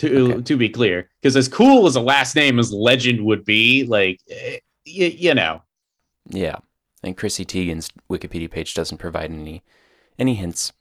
[0.00, 0.42] to Okay.
[0.42, 4.18] to be clear, because as cool as a last name as Legend would be, like,
[4.28, 5.62] y- you know,
[6.28, 6.56] Yeah,
[7.02, 9.62] and Chrissy Teigen's Wikipedia page doesn't provide any
[10.18, 10.72] any hints,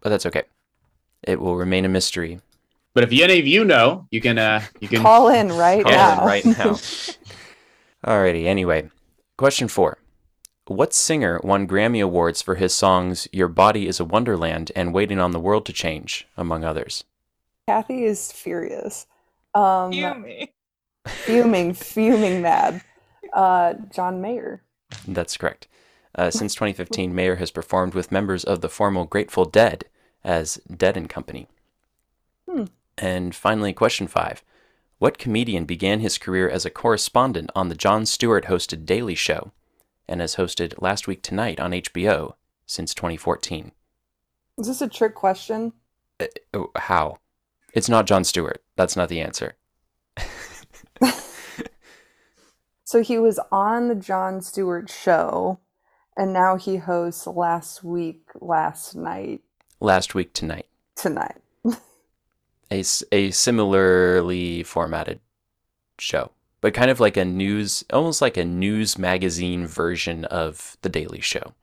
[0.00, 0.42] but that's okay.
[1.22, 2.40] It will remain a mystery.
[2.94, 5.92] but if any of you know, you can uh you can Call in right Call
[5.92, 6.26] in now.
[6.26, 6.78] right now.
[8.06, 8.44] Alrighty.
[8.46, 8.90] Anyway,
[9.38, 9.98] question four:
[10.66, 15.18] What singer won Grammy awards for his songs "Your Body Is a Wonderland" and "Waiting
[15.18, 17.04] on the World to Change," among others?
[17.66, 19.06] Kathy is furious.
[19.54, 20.48] Um, Fuming.
[21.06, 22.82] fuming, fuming mad.
[23.32, 24.62] Uh, John Mayer.
[25.06, 25.68] That's correct.
[26.14, 29.84] Uh, since 2015, Mayer has performed with members of the former Grateful Dead
[30.22, 31.48] as Dead and Company.
[32.48, 32.64] Hmm.
[32.98, 34.42] And finally, question five.
[34.98, 39.52] What comedian began his career as a correspondent on the Jon Stewart hosted Daily Show
[40.06, 42.34] and has hosted Last Week Tonight on HBO
[42.66, 43.72] since 2014?
[44.58, 45.72] Is this a trick question?
[46.54, 47.18] Oh, how?
[47.74, 48.62] It's not Jon Stewart.
[48.76, 49.56] That's not the answer.
[52.94, 55.58] So he was on the Jon Stewart show,
[56.16, 59.40] and now he hosts Last Week, Last Night,
[59.80, 60.66] Last Week Tonight.
[60.94, 61.40] Tonight.
[62.70, 65.18] a, a similarly formatted
[65.98, 70.88] show, but kind of like a news, almost like a news magazine version of The
[70.88, 71.54] Daily Show,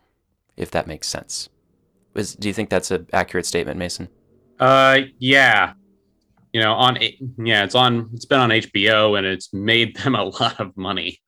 [0.58, 1.48] if that makes sense.
[2.14, 4.10] Is, do you think that's an accurate statement, Mason?
[4.60, 5.74] uh yeah,
[6.54, 6.98] you know, on
[7.38, 11.20] yeah, it's on it's been on HBO and it's made them a lot of money.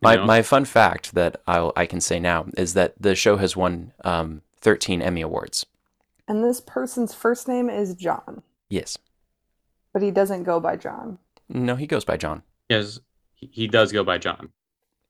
[0.00, 0.26] My, know?
[0.26, 3.92] my fun fact that I'll, I can say now is that the show has won
[4.04, 5.64] um, 13 Emmy Awards.
[6.28, 8.98] And this person's first name is John, Yes.
[9.94, 11.18] but he doesn't go by John.
[11.48, 12.42] No, he goes by John.
[12.68, 13.00] yes,
[13.34, 14.50] he- he does go by John.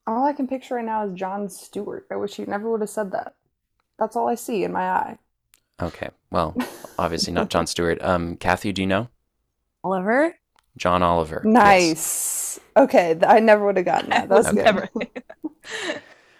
[0.06, 2.06] All I can picture right now is Jon Stewart.
[2.10, 3.34] I wish he never would have said that.
[3.98, 5.18] That's all I see in my eye.
[5.82, 6.10] Okay.
[6.30, 6.54] Well,
[6.98, 8.00] obviously not John Stewart.
[8.02, 9.08] Um, Kathy, do you know?
[9.84, 10.34] Oliver?
[10.76, 11.42] John Oliver.
[11.44, 11.52] Yes.
[11.54, 12.60] Nice.
[12.76, 14.28] Okay, I never would have gotten that.
[14.28, 14.64] That's was good.
[14.64, 14.88] never-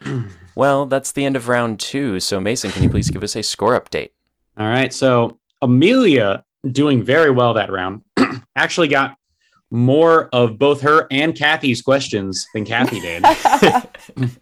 [0.56, 2.20] Well, that's the end of round two.
[2.20, 4.10] So, Mason, can you please give us a score update?
[4.56, 4.92] All right.
[4.92, 8.02] So Amelia doing very well that round.
[8.56, 9.16] Actually got
[9.72, 13.24] more of both her and Kathy's questions than Kathy did.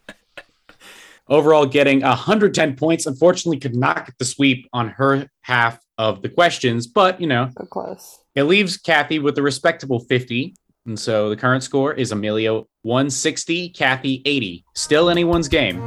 [1.32, 3.06] Overall, getting 110 points.
[3.06, 7.48] Unfortunately, could not get the sweep on her half of the questions, but you know,
[7.58, 8.18] so close.
[8.34, 10.54] it leaves Kathy with a respectable 50.
[10.84, 14.62] And so the current score is Amelia 160, Kathy 80.
[14.74, 15.80] Still anyone's game.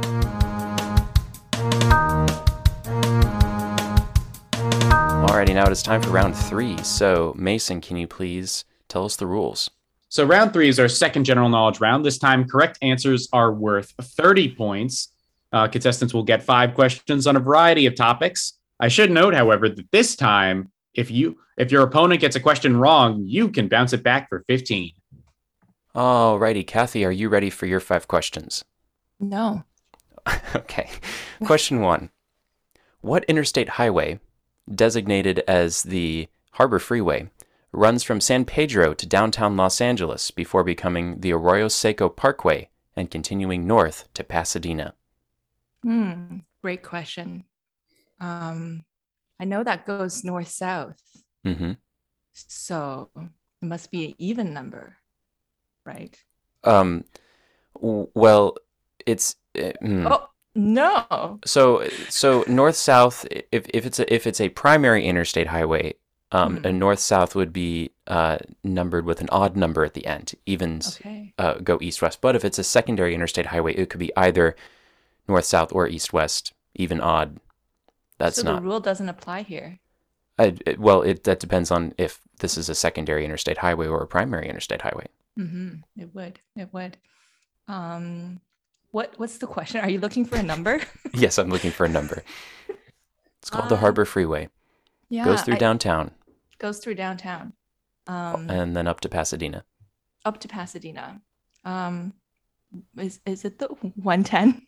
[5.22, 6.76] Alrighty, now it is time for round three.
[6.78, 9.70] So, Mason, can you please tell us the rules?
[10.08, 12.04] So round three is our second general knowledge round.
[12.04, 15.12] This time, correct answers are worth 30 points.
[15.52, 18.54] Uh, contestants will get five questions on a variety of topics.
[18.80, 22.76] I should note, however, that this time, if you if your opponent gets a question
[22.76, 24.92] wrong, you can bounce it back for 15.
[25.94, 28.64] Alrighty, Kathy, are you ready for your five questions?
[29.18, 29.64] no.
[30.56, 30.90] okay.
[31.44, 32.10] Question one
[33.00, 34.18] What interstate highway,
[34.72, 37.30] designated as the Harbor Freeway,
[37.72, 43.10] runs from San Pedro to downtown Los Angeles before becoming the Arroyo Seco Parkway and
[43.10, 44.94] continuing north to Pasadena?
[45.86, 47.44] Hmm, great question.
[48.20, 48.84] Um,
[49.40, 50.98] I know that goes north south,
[51.44, 51.72] hmm
[52.32, 53.30] so it
[53.66, 54.98] must be an even number,
[55.86, 56.16] right?
[56.64, 57.04] Um,
[57.80, 58.56] w- well,
[59.06, 60.10] it's uh, hmm.
[60.10, 61.42] Oh no!
[61.44, 63.26] so so north south.
[63.52, 65.94] If if it's a if it's a primary interstate highway,
[66.32, 66.64] um, Mhm.
[66.64, 70.34] a north south would be uh numbered with an odd number at the end.
[70.46, 71.34] Evens Okay.
[71.38, 72.20] uh, go east west.
[72.20, 74.56] But if it's a secondary interstate highway, it could be either
[75.28, 77.38] north south or east west, even odd.
[78.18, 78.56] That's so not.
[78.62, 79.78] the rule doesn't apply here.
[80.38, 84.02] I, it- well, it that depends on if this is a secondary interstate highway or
[84.02, 85.06] a primary interstate highway.
[85.38, 85.76] Mm-hmm.
[86.00, 86.40] It would.
[86.56, 86.96] It would.
[87.68, 88.40] Um,
[88.90, 89.80] what what's the question?
[89.80, 90.80] Are you looking for a number?
[91.14, 92.22] yes, I'm looking for a number.
[93.40, 94.48] It's called the Uh, Harbor Freeway.
[95.08, 96.12] yeah, Goes through I- downtown
[96.58, 97.52] goes through downtown,
[98.06, 99.62] um, and then up to Pasadena.
[100.24, 101.20] up to Pasadena.
[101.64, 102.14] Um,
[102.96, 104.66] is is it the one ten?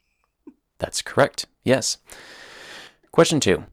[0.78, 1.46] That's correct.
[1.64, 1.98] Yes.
[3.10, 3.64] Question two.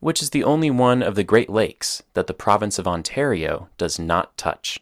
[0.00, 3.98] Which is the only one of the Great Lakes that the province of Ontario does
[3.98, 4.78] not touch?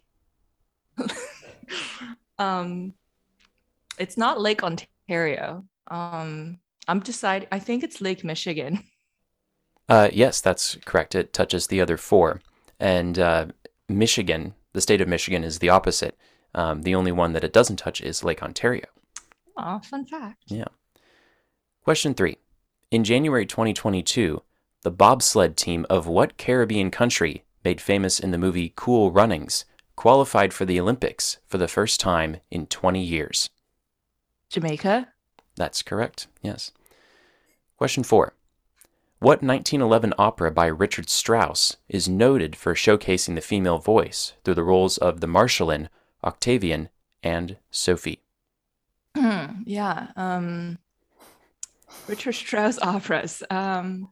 [2.39, 2.93] um,
[3.99, 5.65] it's not Lake Ontario.
[5.89, 7.49] Um, I'm deciding.
[7.51, 8.83] I think it's Lake Michigan.
[9.89, 11.15] Uh, yes, that's correct.
[11.15, 12.41] It touches the other four.
[12.81, 13.47] And uh,
[13.89, 16.19] Michigan, the state of Michigan, is the opposite.
[16.57, 18.87] Um, the only one that it doesn't touch is Lake Ontario.
[19.57, 20.43] Oh, fun fact.
[21.87, 22.39] Question three.
[22.91, 24.43] In January 2022,
[24.83, 30.53] the bobsled team of what Caribbean country, made famous in the movie Cool Runnings, qualified
[30.53, 33.51] for the Olympics for the first time in 20 years?
[34.49, 35.13] Jamaica.
[35.55, 36.73] That's correct, yes.
[37.77, 38.35] Question four.
[39.21, 44.65] What 1911 opera by Richard Strauss is noted for showcasing the female voice through the
[44.65, 45.89] roles of the Marschallin,
[46.25, 46.89] Octavian,
[47.23, 48.23] and Sophie?
[49.15, 50.09] yeah.
[50.17, 50.79] Um,
[52.09, 53.43] Richard Strauss operas.
[53.51, 54.09] Um,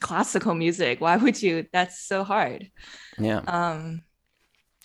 [0.00, 1.00] classical music.
[1.00, 1.66] Why would you?
[1.72, 2.70] That's so hard.
[3.18, 4.02] Yeah, Um,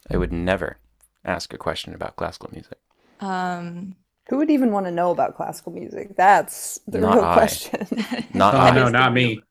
[0.10, 0.78] I would never
[1.26, 2.78] ask a question about classical music.
[3.20, 3.96] um,
[4.30, 6.16] Who would even want to know about classical music?
[6.16, 7.34] That's the Not real I.
[7.34, 7.88] question.
[8.34, 8.72] Not Oh I.
[8.72, 9.42] no, is the not real- me.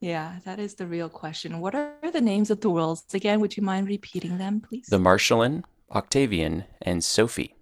[0.00, 1.58] Yeah, that is the real question.
[1.60, 3.40] What are the names of the worlds again?
[3.40, 4.86] Would you mind repeating them, please?
[4.86, 7.56] The Marschallin, Octavian, and Sophie.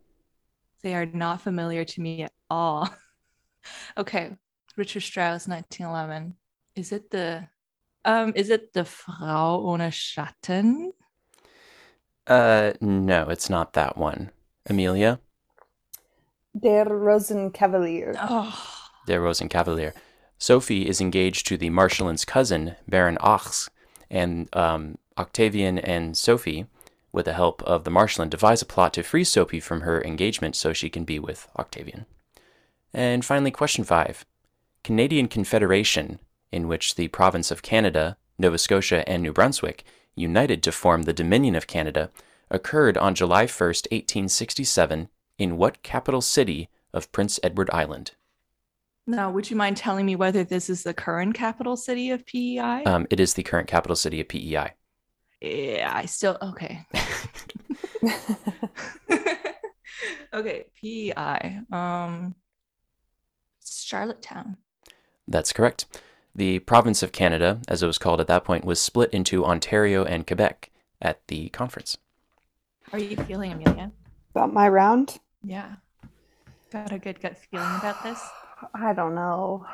[0.82, 2.90] They are not familiar to me at all.
[3.96, 4.36] okay,
[4.76, 6.34] Richard Strauss, 1911.
[6.74, 7.48] Is it the
[8.04, 10.92] um is it the Frau ohne Schatten?
[12.26, 14.30] Uh, no, it's not that one.
[14.68, 15.20] Amelia,
[16.58, 18.14] Der Rosenkavalier.
[18.18, 19.92] Oh, der Rosenkavalier.
[20.38, 23.68] Sophie is engaged to the Marschallin's cousin, Baron Ochs,
[24.10, 26.66] and um, Octavian and Sophie,
[27.12, 30.54] with the help of the Marschallin, devise a plot to free Sophie from her engagement
[30.56, 32.06] so she can be with Octavian.
[32.92, 34.24] And finally, question five
[34.84, 36.20] Canadian Confederation,
[36.52, 41.12] in which the province of Canada, Nova Scotia, and New Brunswick united to form the
[41.12, 42.10] Dominion of Canada,
[42.50, 48.12] occurred on July 1st, 1867, in what capital city of Prince Edward Island?
[49.06, 52.82] now would you mind telling me whether this is the current capital city of PEI?
[52.84, 54.72] Um, it is the current capital city of PEI.
[55.40, 56.86] yeah, I still okay.
[60.34, 61.60] okay, PEI.
[61.70, 62.34] Um
[63.66, 64.56] Charlottetown.
[65.28, 65.86] That's correct.
[66.34, 70.04] The province of Canada, as it was called at that point, was split into Ontario
[70.04, 71.96] and Quebec at the conference.
[72.82, 73.90] How are you feeling, Amelia?
[74.34, 75.18] About my round?
[75.42, 75.76] Yeah.
[76.70, 78.20] Got a good gut feeling about this?
[78.74, 79.66] I don't know.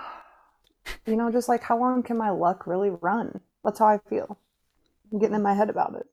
[1.07, 3.41] You know, just like how long can my luck really run?
[3.65, 4.39] That's how I feel.
[5.13, 6.07] I'm getting in my head about it.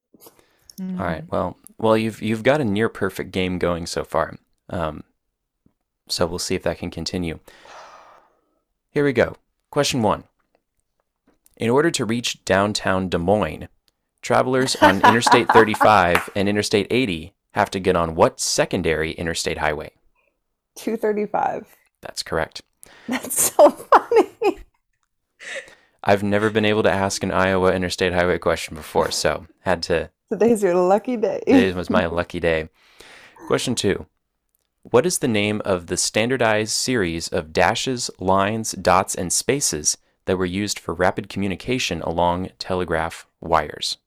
[0.81, 1.23] All right.
[1.29, 4.37] Well, well, you've you've got a near perfect game going so far.
[4.69, 5.03] Um,
[6.09, 7.39] so we'll see if that can continue.
[8.91, 9.35] Here we go.
[9.69, 10.23] Question one.
[11.57, 13.67] In order to reach downtown Des Moines,
[14.21, 19.91] travelers on Interstate 35 and Interstate 80 have to get on what secondary interstate highway?
[20.75, 21.75] 235.
[22.01, 22.61] That's correct.
[23.07, 24.59] That's so funny.
[26.03, 30.09] I've never been able to ask an Iowa interstate highway question before, so had to.
[30.31, 31.43] Today's your lucky day.
[31.45, 32.69] It was my lucky day.
[33.47, 34.05] Question two.
[34.83, 40.37] What is the name of the standardized series of dashes, lines, dots, and spaces that
[40.37, 43.97] were used for rapid communication along telegraph wires?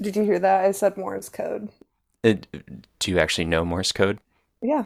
[0.00, 0.64] Did you hear that?
[0.64, 1.70] I said Morse code.
[2.22, 2.46] It,
[2.98, 4.18] do you actually know Morse code?
[4.60, 4.84] Yeah.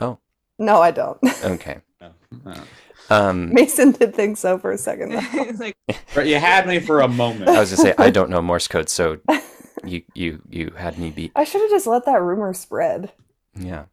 [0.00, 0.18] Oh,
[0.58, 1.18] No, I don't.
[1.44, 1.78] okay.
[2.00, 2.10] Uh,
[3.10, 5.12] Um, Mason did think so for a second.
[5.32, 5.52] though.
[5.58, 5.76] Like
[6.26, 7.48] you had me for a moment.
[7.48, 9.18] I was gonna say I don't know Morse code, so
[9.84, 11.32] you you you had me beat.
[11.36, 13.12] I should have just let that rumor spread
[13.54, 13.84] Yeah,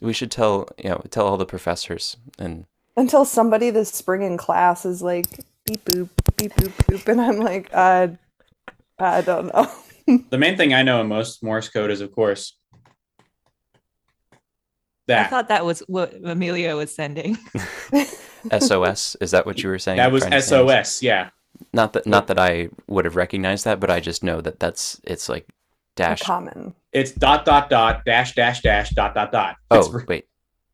[0.00, 2.66] we should tell you know tell all the professors and
[2.96, 5.26] until somebody this spring in class is like
[5.64, 8.08] beep boop beep boop boop, and I'm like, uh,
[8.98, 9.70] I don't know.
[10.30, 12.56] The main thing I know in most Morse code is, of course,
[15.06, 15.26] that.
[15.26, 17.38] I thought that was what Amelia was sending.
[18.58, 19.16] SOS.
[19.20, 19.98] Is that what you were saying?
[19.98, 20.56] that was Trying to say?
[20.66, 21.02] SOS.
[21.04, 21.30] Yeah.
[21.72, 25.00] Not that not that I would have recognized that, but I just know that that's
[25.04, 25.48] it's like
[25.96, 26.20] dash.
[26.22, 26.74] Common.
[26.92, 29.56] It's dot dot dot dash dash dash dot dot dot.
[29.70, 30.26] Oh It's, wait,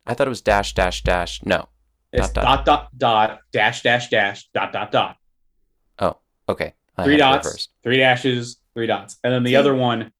[0.06, 1.40] I thought it was dash dash dash.
[1.44, 1.68] No.
[2.12, 5.16] it's dot, dot dot dot dash dash dash dot dot dot.
[6.00, 6.16] Oh,
[6.48, 6.74] okay.
[6.96, 7.70] I Three dots, reversed.
[7.84, 9.56] three dashes, three dots, and then the See?
[9.56, 10.10] other one,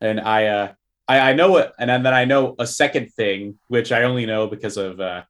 [0.00, 0.72] and I uh
[1.06, 4.46] I, I know it, and then I know a second thing which I only know
[4.46, 5.24] because of uh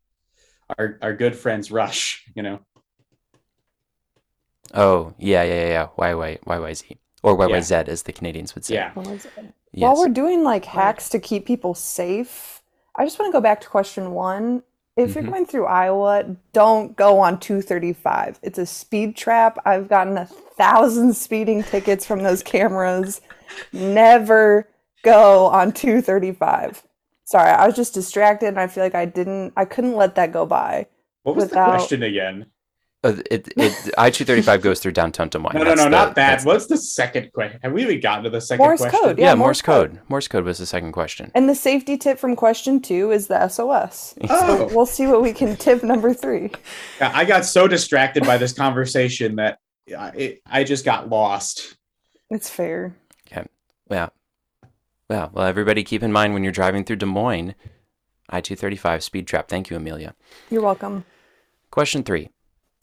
[0.79, 2.25] our our good friends Rush.
[2.37, 2.61] You know.
[4.75, 5.87] Oh yeah yeah yeah yeah.
[5.97, 7.85] Y Y Y Y Z or Y Y Yeah.
[7.87, 8.75] As the Canadians would say.
[8.75, 8.93] Yeah.
[8.95, 9.33] What was it?
[9.73, 9.83] Yes.
[9.83, 12.63] While we're doing like hacks to keep people safe,
[12.97, 14.63] I just want to go back to question one.
[14.97, 15.31] If you're Mhm.
[15.31, 18.39] going through Iowa, don't go on 235.
[18.43, 19.59] It's a speed trap.
[19.65, 23.21] I've gotten a thousand speeding tickets from those cameras.
[23.73, 24.69] Never
[25.03, 26.85] go on 235.
[27.25, 30.33] Sorry, I was just distracted and I feel like I didn't, I couldn't let that
[30.33, 30.87] go by.
[31.25, 32.47] What was Without- the question again?
[33.05, 35.53] Uh, it it I two thirty five goes through downtown Des Moines.
[35.53, 36.15] No, no, That's no, the- not that.
[36.15, 37.61] that's- What's the second question?
[37.63, 38.99] Have we even gotten to the second Morse question?
[39.01, 39.91] code, Yeah, Yeah, Morse Morse code.
[39.91, 40.01] code.
[40.09, 41.31] Morse code was the second question.
[41.35, 44.15] And the safety tip from question two is the SOS.
[44.31, 44.71] Oh.
[44.73, 46.51] We'll see what we can tip number three.
[46.99, 49.59] Yeah, I got so distracted by this conversation that
[49.97, 51.77] I, it, I just got lost.
[52.31, 52.95] It's fair.
[53.31, 53.47] Okay.
[53.91, 54.09] Yeah.
[55.11, 55.29] Yeah.
[55.31, 57.55] Well, everybody keep in mind when you're driving through Des Moines,
[58.31, 59.49] I 235 speed trap.
[59.49, 60.15] Thank you, Amelia.
[60.49, 61.05] You're welcome.
[61.71, 62.31] Question three.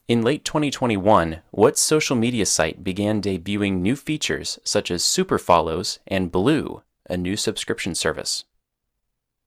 [0.07, 5.99] In late 2021, what social media site began debuting new features such as super follows
[6.07, 8.43] and Blue, a new subscription service?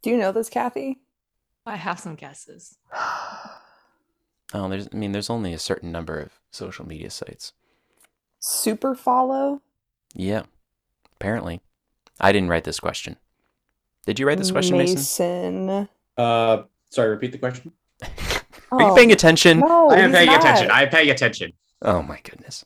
[0.03, 0.99] Do you know this, Kathy?
[1.67, 2.79] I have some guesses.
[4.53, 7.55] Oh, there's, I mean, there's only a certain number of social media sites.
[8.39, 9.63] Super follow?
[10.15, 10.43] Yeah,
[11.17, 11.61] apparently.
[12.21, 13.17] I didn't write this question.
[14.07, 14.95] Did you write this question, Mason?
[14.95, 15.89] Mason.
[16.17, 17.73] Uh, sorry, repeat the question.
[18.73, 19.61] Are you Oh, paying attention?
[19.61, 20.41] No, I am paying not.
[20.41, 20.71] attention.
[20.71, 21.53] I am paying attention.
[21.83, 22.65] Oh my goodness.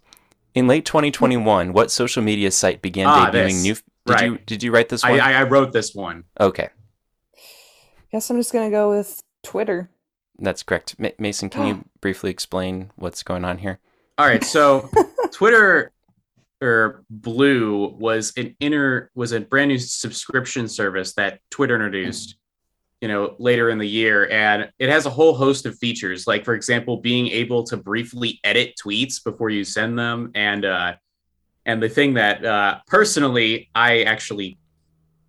[0.54, 3.62] In late 2021, what social media site began Ah, debuting this.
[3.62, 5.20] new Did you did you write this one?
[5.20, 6.24] I, I wrote this one.
[6.40, 6.70] okay,
[8.12, 9.90] Guess I'm just gonna go with Twitter.
[10.38, 10.94] that's correct.
[10.98, 13.78] Ma- Mason, can you briefly explain what's going on here?
[14.16, 14.88] All right, so
[15.32, 15.92] Twitter
[16.62, 22.36] or Blue was an inner was a brand new subscription service that Twitter introduced,
[23.00, 26.44] you know, later in the year, and it has a whole host of features, like
[26.44, 30.94] for example, being able to briefly edit tweets before you send them, and uh,
[31.64, 34.58] and the thing that uh, personally I actually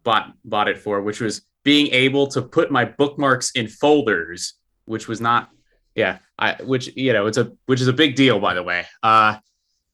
[0.04, 4.56] bought bought it for, which was being able to put my bookmarks in folders,
[4.86, 5.50] which was not
[5.96, 8.86] yeah i which you know it's a which is a big deal by the way.
[9.04, 9.38] Uh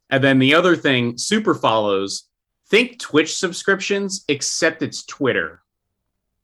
[0.10, 2.30] and then the other thing super follows
[2.70, 5.62] think twitch subscriptions except it's twitter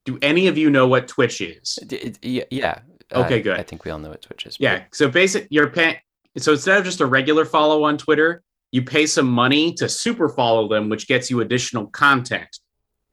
[0.06, 2.80] do any of you know what twitch is it- yeah.
[3.14, 3.60] Okay, uh, good.
[3.60, 4.58] I think we all know what Twitch is.
[4.58, 5.98] but- yeah so basic you're paying
[6.38, 10.30] so instead of just a regular follow on twitter you pay some money to super
[10.30, 12.60] follow them which gets you additional content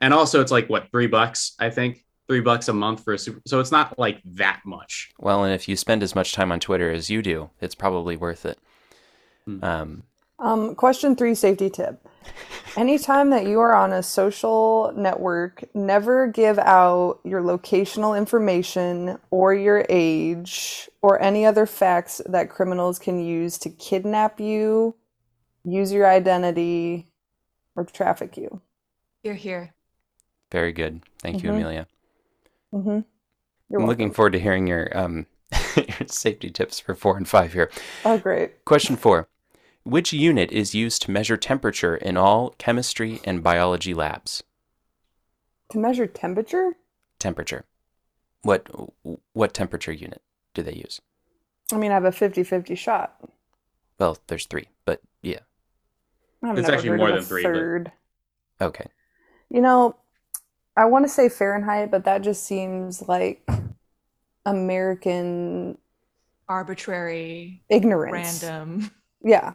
[0.00, 3.18] and also it's like what three bucks i think three bucks a month for a
[3.18, 6.52] super so it's not like that much Well, and if you spend as much time
[6.52, 8.58] on Twitter as you do, it's probably worth it.
[9.46, 9.64] Hmm.
[9.64, 10.02] Um,
[10.38, 12.00] Um, question three safety tip.
[12.76, 19.52] Anytime that you are on a social network, never give out your locational information or
[19.54, 24.94] your age or any other facts that criminals can use to kidnap you,
[25.64, 27.08] use your identity,
[27.74, 28.60] or traffic you.
[29.24, 29.74] You're here.
[30.52, 31.02] very good.
[31.20, 31.54] Thank you, Mhm.
[31.54, 31.86] Amelia.
[32.72, 33.00] Mm-hmm.
[33.68, 35.26] You're I'm looking forward to hearing your um
[35.76, 37.70] your safety tips for four and five here.
[38.04, 38.64] Oh, great.
[38.64, 39.28] Question four.
[39.88, 44.42] Which unit is used to measure temperature in all chemistry and biology labs?
[45.70, 46.72] To measure temperature?
[47.18, 47.64] Temperature.
[48.42, 48.68] What
[49.32, 50.20] what temperature unit
[50.52, 51.00] do they use?
[51.72, 53.18] I mean, I have a 50 50 shot.
[53.98, 55.38] Well, there's three, but yeah.
[56.42, 57.92] I've It's actually more than a three, but- Third.
[58.60, 58.88] Okay.
[59.48, 59.96] You know,
[60.76, 63.48] I want to say Fahrenheit, but that just seems like
[64.44, 65.78] American
[66.46, 68.42] Arbitrary, ignorance.
[68.44, 68.90] random.
[69.24, 69.54] Yeah.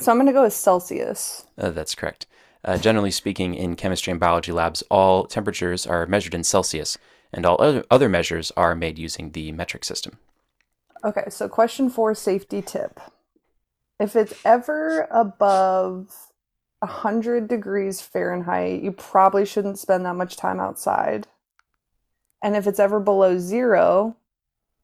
[0.00, 1.46] So I'm going to go with Celsius.
[1.58, 2.26] Uh, that's correct.
[2.64, 6.96] Uh, generally speaking, in chemistry and biology labs, all temperatures are measured in Celsius,
[7.32, 10.18] and all other, other measures are made using the metric system.
[11.04, 12.98] Okay, so question four safety tip.
[14.00, 16.30] If it's ever above
[16.78, 21.26] 100 degrees Fahrenheit, you probably shouldn't spend that much time outside.
[22.42, 24.16] And if it's ever below zero,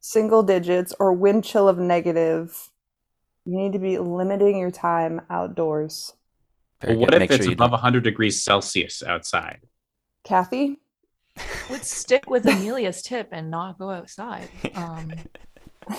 [0.01, 2.70] single digits, or wind chill of negative,
[3.45, 6.12] you need to be limiting your time outdoors.
[6.86, 7.14] Well, what good.
[7.16, 9.61] if Make it's sure above 100 degrees Celsius outside?
[10.24, 10.78] Kathy?
[11.70, 14.49] Would stick with Amelia's tip and not go outside.
[14.74, 15.12] Um,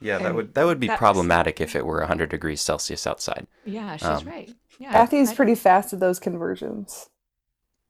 [0.00, 3.46] Yeah, that would that would be problematic if it were 100 degrees Celsius outside.
[3.64, 4.52] yeah, she's Um, right.
[4.78, 7.08] Yeah, Kathy's I- pretty fast at those conversions.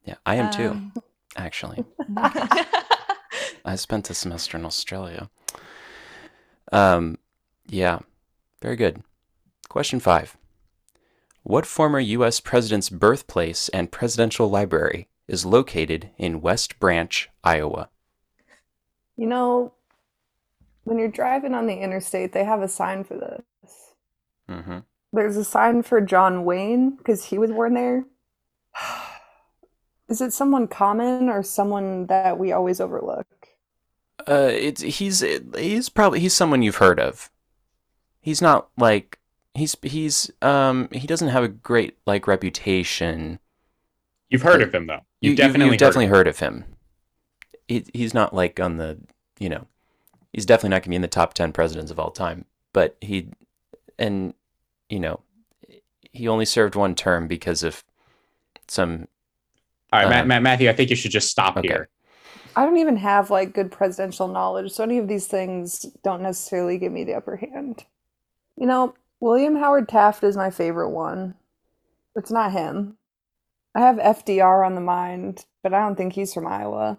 [0.05, 0.93] Yeah, I am too, um,
[1.35, 1.83] actually.
[3.65, 5.29] I spent a semester in Australia.
[6.71, 7.17] Um,
[7.67, 7.99] yeah,
[8.61, 9.03] very good.
[9.69, 10.37] Question five.
[11.43, 12.39] What former U.S.
[12.39, 17.89] president's birthplace and presidential library is located in West Branch, Iowa?
[19.15, 19.73] You know,
[20.83, 23.93] when you're driving on the interstate, they have a sign for this.
[24.49, 24.79] Mm-hmm.
[25.13, 28.05] There's a sign for John Wayne because he was born there.
[30.09, 33.27] Is it someone common or someone that we always overlook?
[34.27, 35.23] Uh, it's he's
[35.55, 37.29] he's probably he's someone you've heard of.
[38.25, 39.19] He's not like
[39.53, 43.37] he's he's um he doesn't have a great like reputation.
[44.31, 45.01] You've heard of him though.
[45.21, 46.65] You, You've definitely, you've definitely heard of him.
[47.67, 48.97] He, he's not like on the
[49.37, 49.67] you know,
[50.33, 52.45] he's definitely not gonna be in the top ten presidents of all time.
[52.73, 53.27] But he,
[53.99, 54.33] and
[54.89, 55.19] you know,
[56.11, 57.83] he only served one term because of
[58.67, 59.07] some.
[59.93, 60.67] All right, Matt, um, Matt, Matthew.
[60.67, 61.67] I think you should just stop Okay.
[61.67, 61.89] here.
[62.55, 66.79] I don't even have like good presidential knowledge, so any of these things don't necessarily
[66.79, 67.85] give me the upper hand.
[68.57, 71.35] You know, William Howard Taft is my favorite one.
[72.15, 72.97] It's not him.
[73.73, 76.97] I have FDR on the mind, but I don't think he's from Iowa.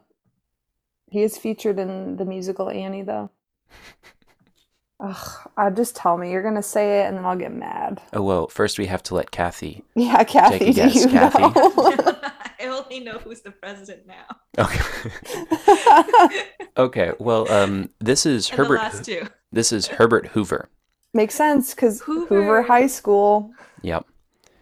[1.11, 3.31] He is featured in the musical Annie, though.
[5.01, 6.33] Ugh, uh, just tell me.
[6.33, 8.01] You're gonna say it, and then I'll get mad.
[8.15, 9.85] Oh well, first we have to let Kathy.
[9.95, 11.43] Yeah, Kathy, do guess, you Kathy.
[11.43, 11.53] know?
[12.59, 14.25] I only know who's the president now.
[14.59, 16.43] Okay.
[16.79, 17.13] okay.
[17.19, 18.77] Well, um, this is And Herbert.
[18.77, 19.27] the last two.
[19.53, 20.71] This is Herbert Hoover.
[21.15, 22.27] Makes sense because Hoover.
[22.35, 23.51] Hoover High School,
[23.83, 24.07] Yep.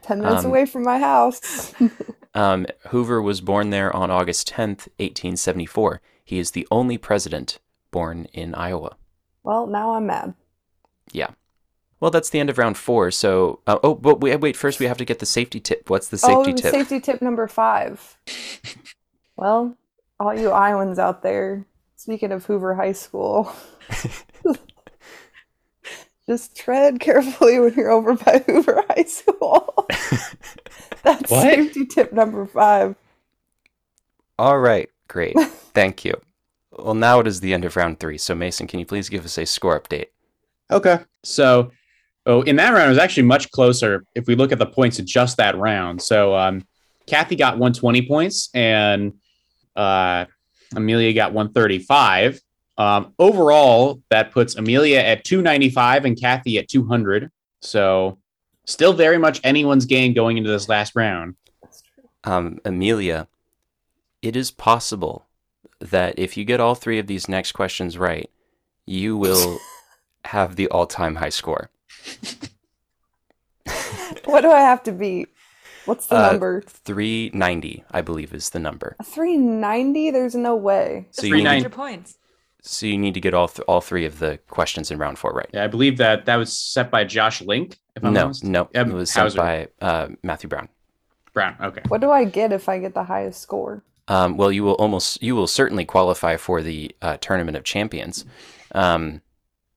[0.02, 1.72] ten minutes Um, away from my house.
[2.36, 6.00] Um, Hoover was born there on August 10th, 1874.
[6.24, 7.60] He is the only president
[7.92, 8.96] born in Iowa.
[9.44, 10.34] well, now I'm mad.
[11.12, 11.28] Yeah.
[12.00, 13.12] Well, that's the end of round four.
[13.12, 14.56] So, uh, oh, but wait, wait.
[14.56, 15.88] First, we have to get the safety tip.
[15.88, 16.72] What's the safety oh, tip?
[16.72, 18.18] safety tip number five.
[19.36, 19.76] well,
[20.18, 21.64] all you Iowans out there,
[21.94, 23.52] speaking of Hoover High School,
[26.26, 29.86] just tread carefully when you're over by Hoover High School.
[31.02, 31.42] That's What?
[31.42, 32.96] safety tip number five.
[34.38, 34.88] All right.
[35.08, 35.38] Great.
[35.74, 36.14] Thank you.
[36.72, 38.18] Well, now it is the end of round three.
[38.18, 40.06] So, Mason, can you please give us a score update?
[40.70, 40.98] Okay.
[41.22, 41.70] So,
[42.26, 44.98] oh, in that round, it was actually much closer if we look at the points
[44.98, 46.02] of just that round.
[46.02, 46.66] So, um,
[47.06, 49.12] Kathy got 120 points and
[49.76, 50.24] uh,
[50.74, 52.40] Amelia got 135.
[52.76, 57.30] Um, overall, that puts Amelia at 295 and Kathy at 200.
[57.60, 58.18] So,
[58.66, 61.36] still very much anyone's game going into this last round.
[62.24, 63.28] Um, Amelia,
[64.22, 65.26] it is possible
[65.80, 68.30] that if you get all three of these next questions right,
[68.86, 69.58] you will
[70.24, 71.70] have the all-time high score.
[74.24, 75.28] What do I have to beat?
[75.84, 76.62] What's the Uh, number?
[76.62, 78.96] 390, I believe, is the number.
[79.04, 80.10] 390?
[80.10, 81.06] There's no way.
[81.10, 81.64] So Just you need, 390.
[81.64, 82.18] 100 points.
[82.66, 85.32] So you need to get all th- all three of the questions in round four
[85.32, 85.48] right.
[85.52, 87.78] Yeah, I believe that that was set by Josh Link.
[87.94, 88.42] If I'm No, honest.
[88.42, 89.38] no, Um, it was set Hauser.
[89.38, 90.68] by uh, Matthew Brown.
[91.34, 91.56] Brown.
[91.60, 91.82] Okay.
[91.88, 93.84] What do I get if I get the highest score?
[94.08, 98.24] Um, well, you will almost, you will certainly qualify for the uh, tournament of champions.
[98.72, 99.20] Um,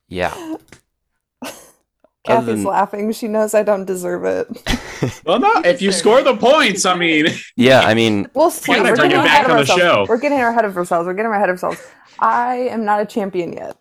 [0.08, 0.34] yeah.
[2.28, 3.12] Other Kathy's than- laughing.
[3.14, 4.48] She knows I don't deserve it.
[5.26, 6.24] Well, no, if you score it.
[6.26, 8.74] the points, I mean, Yeah, I mean, We'll see.
[8.74, 9.82] gotta We're bring getting it ahead back of on the ourselves.
[9.82, 10.06] show.
[10.10, 11.06] We're getting ahead of ourselves.
[11.06, 11.80] We're getting ahead of ourselves.
[12.20, 13.78] I am not a champion yet.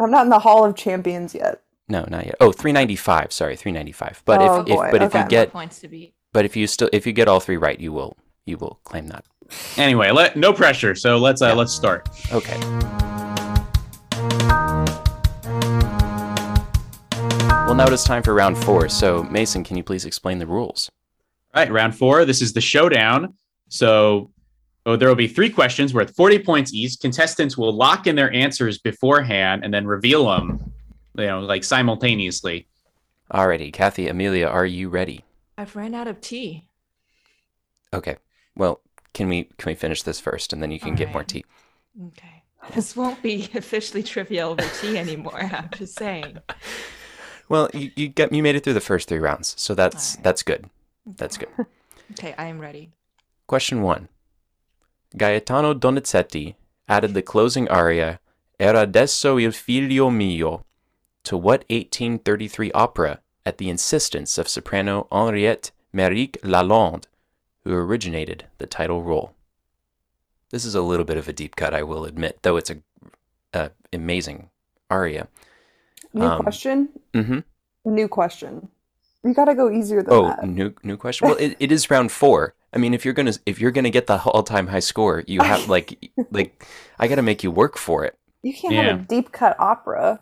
[0.00, 1.62] I'm not in the Hall of Champions yet.
[1.88, 2.34] no, not yet.
[2.40, 3.32] Oh, 395.
[3.32, 4.22] Sorry, 395.
[4.24, 6.14] But Oh, if, if boy, but if you get points to beat.
[6.32, 9.06] but if you still if you get all three right, you will you will claim
[9.08, 9.24] that.
[9.76, 10.94] anyway, let no pressure.
[10.96, 11.52] So let's uh, Yeah.
[11.54, 12.08] let's start.
[12.32, 13.17] Okay.
[17.78, 18.88] Now it is time for round four.
[18.88, 20.90] So, Mason, can you please explain the rules?
[21.54, 22.24] All right, round four.
[22.24, 23.34] This is the showdown.
[23.68, 24.32] So
[24.84, 26.98] oh, there will be three questions worth 40 points each.
[26.98, 30.72] Contestants will lock in their answers beforehand and then reveal them,
[31.16, 32.66] you know, like simultaneously.
[33.32, 35.24] Alrighty, Kathy, Amelia, are you ready?
[35.56, 36.66] I've ran out of tea.
[37.94, 38.16] Okay.
[38.56, 38.80] Well,
[39.14, 41.44] can we can we finish this first, and then you can get more tea.
[42.08, 42.42] Okay.
[42.74, 45.40] This won't be officially trivia over tea anymore.
[45.40, 46.38] I'm just saying.
[47.48, 50.24] Well, you, you got you made it through the first three rounds, so that's Alright.
[50.24, 50.70] that's good.
[51.06, 51.48] That's good.
[52.12, 52.88] Okay, I am ready.
[53.46, 54.08] Question one.
[55.14, 56.54] Gaetano Donizetti
[56.88, 58.18] added the closing aria
[58.60, 60.64] Era desso il figlio mio
[61.22, 67.06] to what 1833 opera at the insistence of soprano Henriette Méric Lalande,
[67.62, 69.32] who originated the title role?
[70.50, 72.78] This is a little bit of a deep cut, I will admit, though it's a,
[73.52, 74.50] a amazing
[74.90, 75.28] aria.
[76.14, 76.88] New Um, question.
[77.14, 77.94] Mm-hmm.
[77.94, 78.68] New question.
[79.24, 80.44] You gotta go easier than Oh, that.
[80.46, 81.28] new new question.
[81.28, 82.54] Well, it, it is round four.
[82.72, 85.40] I mean, if you're gonna if you're gonna get the all time high score, you
[85.42, 86.64] have like like
[86.98, 88.16] I got to make you work for it.
[88.42, 88.82] You can't Yeah.
[88.92, 90.20] have a deep cut opera.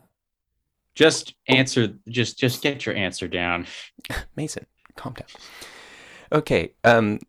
[0.95, 1.89] Just answer.
[2.09, 3.67] Just just get your answer down.
[4.37, 4.65] Mason,
[4.97, 5.29] calm down.
[6.33, 7.21] Okay, um,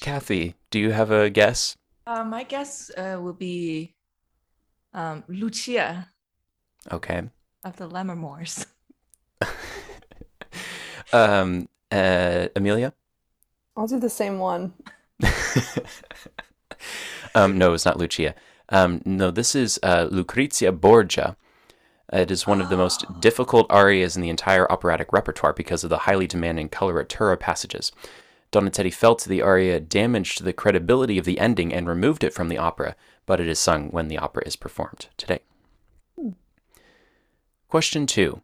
[0.00, 1.76] Kathy, do you have a guess?
[2.06, 3.94] Uh, my guess uh, will be
[4.92, 6.08] um, Lucia
[6.92, 7.22] Okay.
[7.64, 8.66] Of the Lammermoors.
[11.12, 12.92] um, uh, Amelia.
[13.76, 14.74] I'll do the same one.
[17.34, 18.34] um, no, it's not Lucia.
[18.68, 21.36] Um, no, this is uh, Lucrezia Borgia.
[22.12, 23.14] It is one of the most Oh.
[23.20, 27.90] difficult arias in the entire operatic repertoire because of the highly demanding coloratura passages.
[28.52, 32.58] Donizetti felt the aria damaged the credibility of the ending and removed it from the
[32.58, 32.94] opera,
[33.26, 35.40] but it is sung when the opera is performed today.
[37.74, 38.40] Question 2.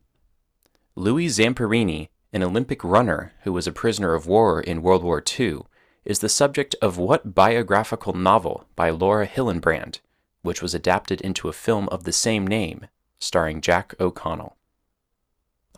[0.96, 5.60] Louis Zamperini, an Olympic runner who was a prisoner of war in World War II,
[6.04, 10.00] is the subject of what biographical novel by Laura Hillenbrand,
[10.42, 12.88] which was adapted into a film of the same name,
[13.20, 14.56] starring Jack O'Connell?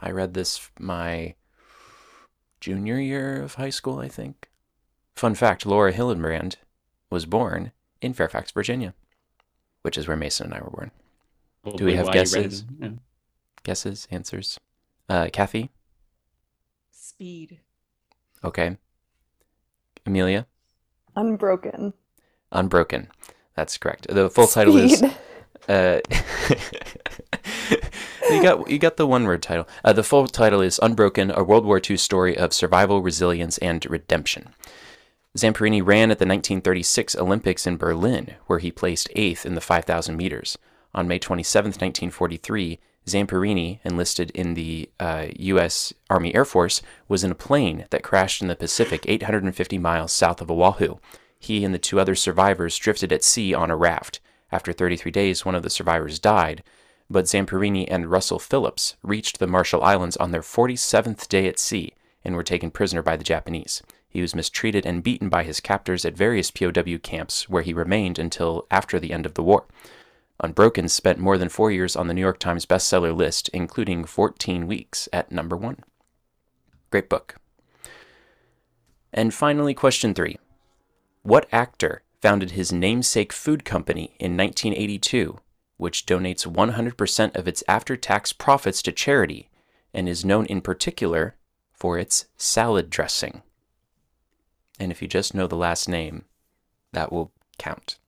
[0.00, 1.34] I read this my
[2.58, 4.48] junior year of high school, I think.
[5.14, 6.56] Fun fact Laura Hillenbrand
[7.10, 8.94] was born in Fairfax, Virginia,
[9.82, 10.90] which is where Mason and I were born.
[11.76, 12.64] Do we have why you read guesses?
[12.80, 12.88] Yeah.
[13.62, 14.58] Guesses, answers?
[15.08, 15.70] Uh, Kathy?
[16.90, 17.60] Speed.
[18.44, 18.76] Okay.
[20.06, 20.46] Amelia?
[21.14, 21.92] Unbroken.
[22.50, 23.08] Unbroken.
[23.54, 24.06] That's correct.
[24.08, 25.02] The full title is
[25.68, 26.00] Uh,
[28.30, 29.68] you got you got the one word title.
[29.84, 33.84] Uh, the full title is Unbroken: A World War II Story of Survival, Resilience, and
[33.88, 34.54] Redemption.
[35.38, 40.14] Zamperini ran at the 1936 Olympics in Berlin, where he placed eighth in the 5,000
[40.16, 40.58] meters.
[40.94, 45.92] On May 27, 1943, Zamperini, enlisted in the uh, U.S.
[46.08, 50.40] Army Air Force, was in a plane that crashed in the Pacific 850 miles south
[50.40, 50.96] of Oahu.
[51.38, 54.20] He and the two other survivors drifted at sea on a raft.
[54.52, 56.62] After 33 days, one of the survivors died,
[57.10, 61.94] but Zamperini and Russell Phillips reached the Marshall Islands on their 47th day at sea
[62.24, 63.82] and were taken prisoner by the Japanese.
[64.08, 68.18] He was mistreated and beaten by his captors at various POW camps, where he remained
[68.18, 69.64] until after the end of the war.
[70.40, 74.66] Unbroken spent more than four years on the New York Times bestseller list, including 14
[74.66, 75.78] weeks at number one.
[76.90, 77.36] Great book.
[79.12, 80.38] And finally, question three
[81.22, 85.38] What actor founded his namesake food company in 1982,
[85.76, 89.48] which donates 100% of its after tax profits to charity
[89.92, 91.36] and is known in particular
[91.72, 93.42] for its salad dressing?
[94.78, 96.24] And if you just know the last name,
[96.92, 97.98] that will count.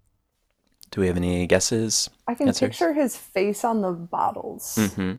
[0.95, 2.09] Do we have any guesses?
[2.28, 2.68] I can Answers?
[2.68, 4.76] picture his face on the bottles.
[4.78, 5.14] Mm-hmm.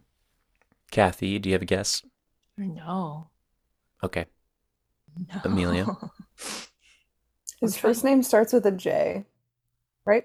[0.89, 2.01] Kathy, do you have a guess?
[2.57, 3.27] No.
[4.01, 4.25] Okay.
[5.17, 5.41] No.
[5.43, 5.85] Amelia?
[7.59, 9.25] His I'm first name starts with a J,
[10.05, 10.23] right?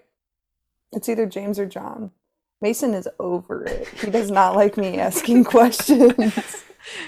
[0.92, 2.12] It's either James or John.
[2.60, 3.88] Mason is over it.
[3.88, 6.62] He does not like me asking questions.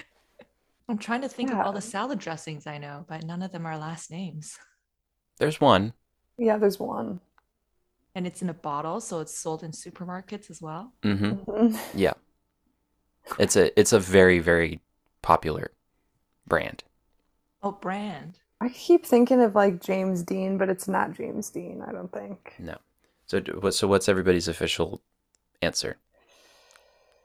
[0.89, 3.67] I'm trying to think of all the salad dressings I know, but none of them
[3.67, 4.59] are last names.
[5.39, 5.93] There's one.
[6.39, 7.21] yeah, there's one.
[8.15, 10.93] And it's in a bottle, so it's sold in supermarkets as well.
[11.03, 11.51] Mm-hmm.
[11.51, 11.79] Mhm.
[11.95, 12.13] Yeah.
[13.39, 14.81] It's a it's a very very
[15.23, 15.71] popular
[16.47, 16.85] brand.
[17.63, 18.39] Oh, brand.
[18.61, 22.55] I keep thinking of like James Dean, but it's not James Dean, I don't think.
[22.59, 22.77] No.
[23.27, 25.01] So what- so what's everybody's official
[25.63, 25.97] answer?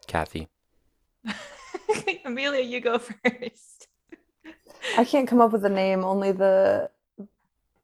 [0.07, 0.47] Kathy.
[2.25, 3.87] Amelia, you go first.
[4.97, 6.89] I can't come up with a name, only the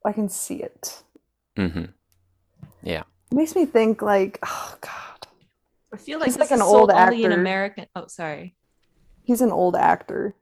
[0.05, 1.03] I can see it.
[1.57, 1.85] Mm-hmm.
[2.83, 5.27] It makes me think like, oh god.
[5.93, 7.41] I feel like He's this like an is old sold only in actor.
[7.41, 7.85] American.
[7.95, 8.55] Oh, sorry.
[9.23, 10.35] He's an old actor.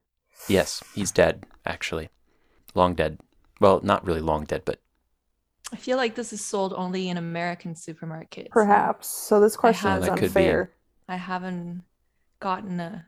[0.48, 2.10] Yes, he's dead actually.
[2.74, 3.20] Long dead.
[3.60, 4.80] Well, not really long dead, but
[5.72, 8.50] I feel like this is sold only in American supermarkets.
[8.50, 9.08] Perhaps.
[9.08, 10.40] So this question have- is That could be.
[10.42, 10.72] unfair.
[11.08, 11.84] I haven't
[12.40, 13.06] gotten a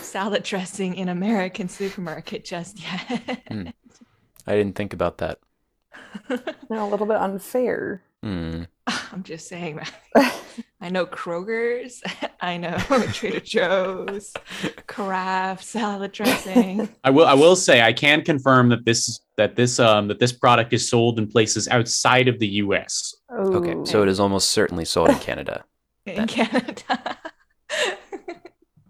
[0.00, 3.42] salad dressing in American supermarket just yet.
[3.48, 3.68] Hmm.
[4.46, 5.38] I didn't think about that.
[6.28, 8.02] And a little bit unfair.
[8.26, 8.62] Hmm.
[9.12, 10.34] I'm just saying that.
[10.80, 12.02] I know Kroger's.
[12.40, 12.76] I know
[13.12, 14.32] Trader Joe's,
[14.88, 16.88] Kraft salad dressing.
[17.04, 20.32] I will I will say I can confirm that this that this um that this
[20.32, 23.14] product is sold in places outside of the US.
[23.32, 25.64] Okay, so it is almost certainly sold in Canada.
[26.04, 27.18] in Canada.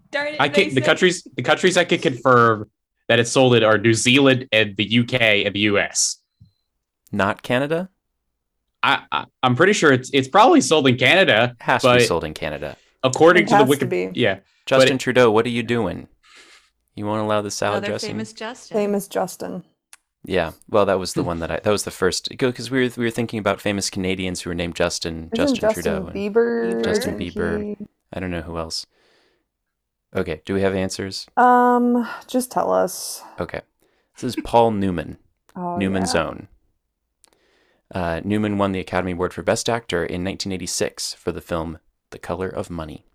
[0.09, 2.71] Darn it, I can, the countries the countries I can confirm
[3.07, 6.17] that it's sold in are New Zealand and the UK and the US.
[7.11, 7.89] Not Canada?
[8.87, 12.23] I, I I'm pretty sure it's it's probably sold in Canada Has to be sold
[12.23, 12.77] in Canada.
[13.03, 14.09] according It to the has to be.
[14.13, 16.07] Yeah, Justin it- Trudeau, what are you doing?
[16.95, 18.09] You won't allow the salad Another dressing?
[18.11, 18.75] famous Justin.
[18.75, 19.63] Famous Justin.
[20.25, 22.91] Yeah, well, that was the one that I that was the first because we were
[22.97, 26.07] we were thinking about famous Canadians who were named Justin, Isn't Justin, Justin, Trudeau.
[26.07, 26.83] and Bieber?
[26.83, 27.63] Justin Bieber.
[27.77, 28.85] he- I don't know who else.
[30.15, 31.27] Okay, do we have answers?
[31.35, 33.21] Um, just tell us.
[33.39, 33.61] Okay,
[34.15, 35.17] this is Paul Newman,
[35.55, 36.23] Oh, Newman's yeah.
[36.25, 36.47] Own.
[37.93, 41.79] Uh, Newman won the Academy Award for Best Actor in 1986 for the film
[42.11, 43.05] The Color of Money.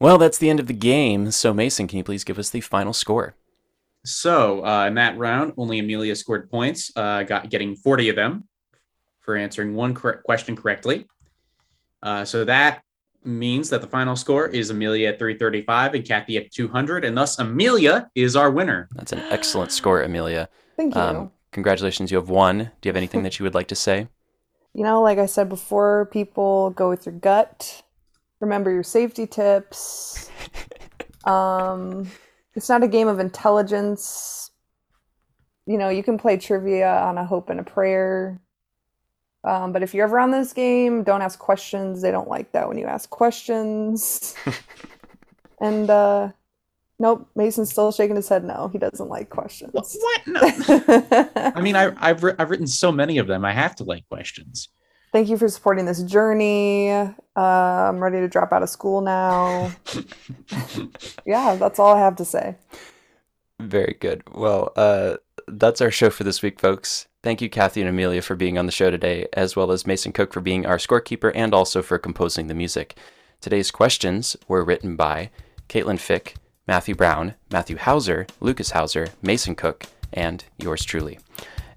[0.00, 1.30] Well, that's the end of the game.
[1.30, 3.36] So, Mason, can you please give us the final score?
[4.04, 8.46] So uh, in that round, only Amelia scored points, uh, got getting 40 of them
[9.20, 11.06] for answering one correct question correctly.
[12.02, 12.82] Uh, so that
[13.24, 17.38] means that the final score is Amelia at 335 and Kathy at 200, and thus
[17.38, 18.90] Amelia is our winner.
[18.94, 20.50] That's an excellent score, Amelia.
[20.76, 21.00] Thank you.
[21.00, 22.58] Um, congratulations, you have won.
[22.58, 24.08] Do you have anything that you would like to say?
[24.74, 27.82] you know, like I said before, people go with your gut.
[28.40, 30.30] Remember your safety tips.
[31.24, 32.10] Um,
[32.54, 34.50] it's not a game of intelligence.
[35.64, 38.42] You know, you can play trivia on a hope and a prayer.
[39.42, 42.02] Um, but if you're ever on this game, don't ask questions.
[42.02, 44.34] They don't like that when you ask questions.
[45.62, 46.32] and uh,
[46.98, 48.44] nope, Mason's still shaking his head.
[48.44, 49.72] No, he doesn't like questions.
[49.72, 49.86] What?
[50.00, 50.26] what?
[50.26, 51.28] No.
[51.56, 53.44] I mean, I, I've ri- I've written so many of them.
[53.44, 54.68] I have to like questions.
[55.12, 56.90] Thank you for supporting this journey.
[56.90, 59.70] Uh, I'm ready to drop out of school now.
[61.24, 62.56] yeah, that's all I have to say.
[63.60, 64.22] Very good.
[64.32, 67.06] Well, uh, that's our show for this week, folks.
[67.22, 70.12] Thank you, Kathy and Amelia, for being on the show today, as well as Mason
[70.12, 72.98] Cook for being our scorekeeper and also for composing the music.
[73.40, 75.30] Today's questions were written by
[75.68, 76.34] Caitlin Fick,
[76.66, 81.18] Matthew Brown, Matthew Hauser, Lucas Hauser, Mason Cook, and yours truly.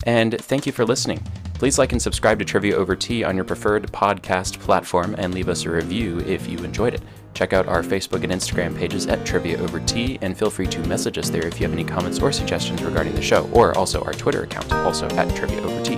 [0.05, 1.25] And thank you for listening.
[1.55, 5.49] Please like and subscribe to Trivia Over Tea on your preferred podcast platform and leave
[5.49, 7.01] us a review if you enjoyed it.
[7.33, 10.79] Check out our Facebook and Instagram pages at Trivia Over Tea and feel free to
[10.87, 14.01] message us there if you have any comments or suggestions regarding the show, or also
[14.03, 15.97] our Twitter account, also at Trivia Over Tea.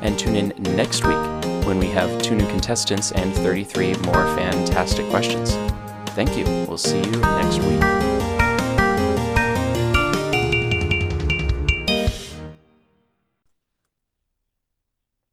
[0.00, 5.08] And tune in next week when we have two new contestants and 33 more fantastic
[5.10, 5.56] questions.
[6.14, 6.44] Thank you.
[6.66, 8.09] We'll see you next week.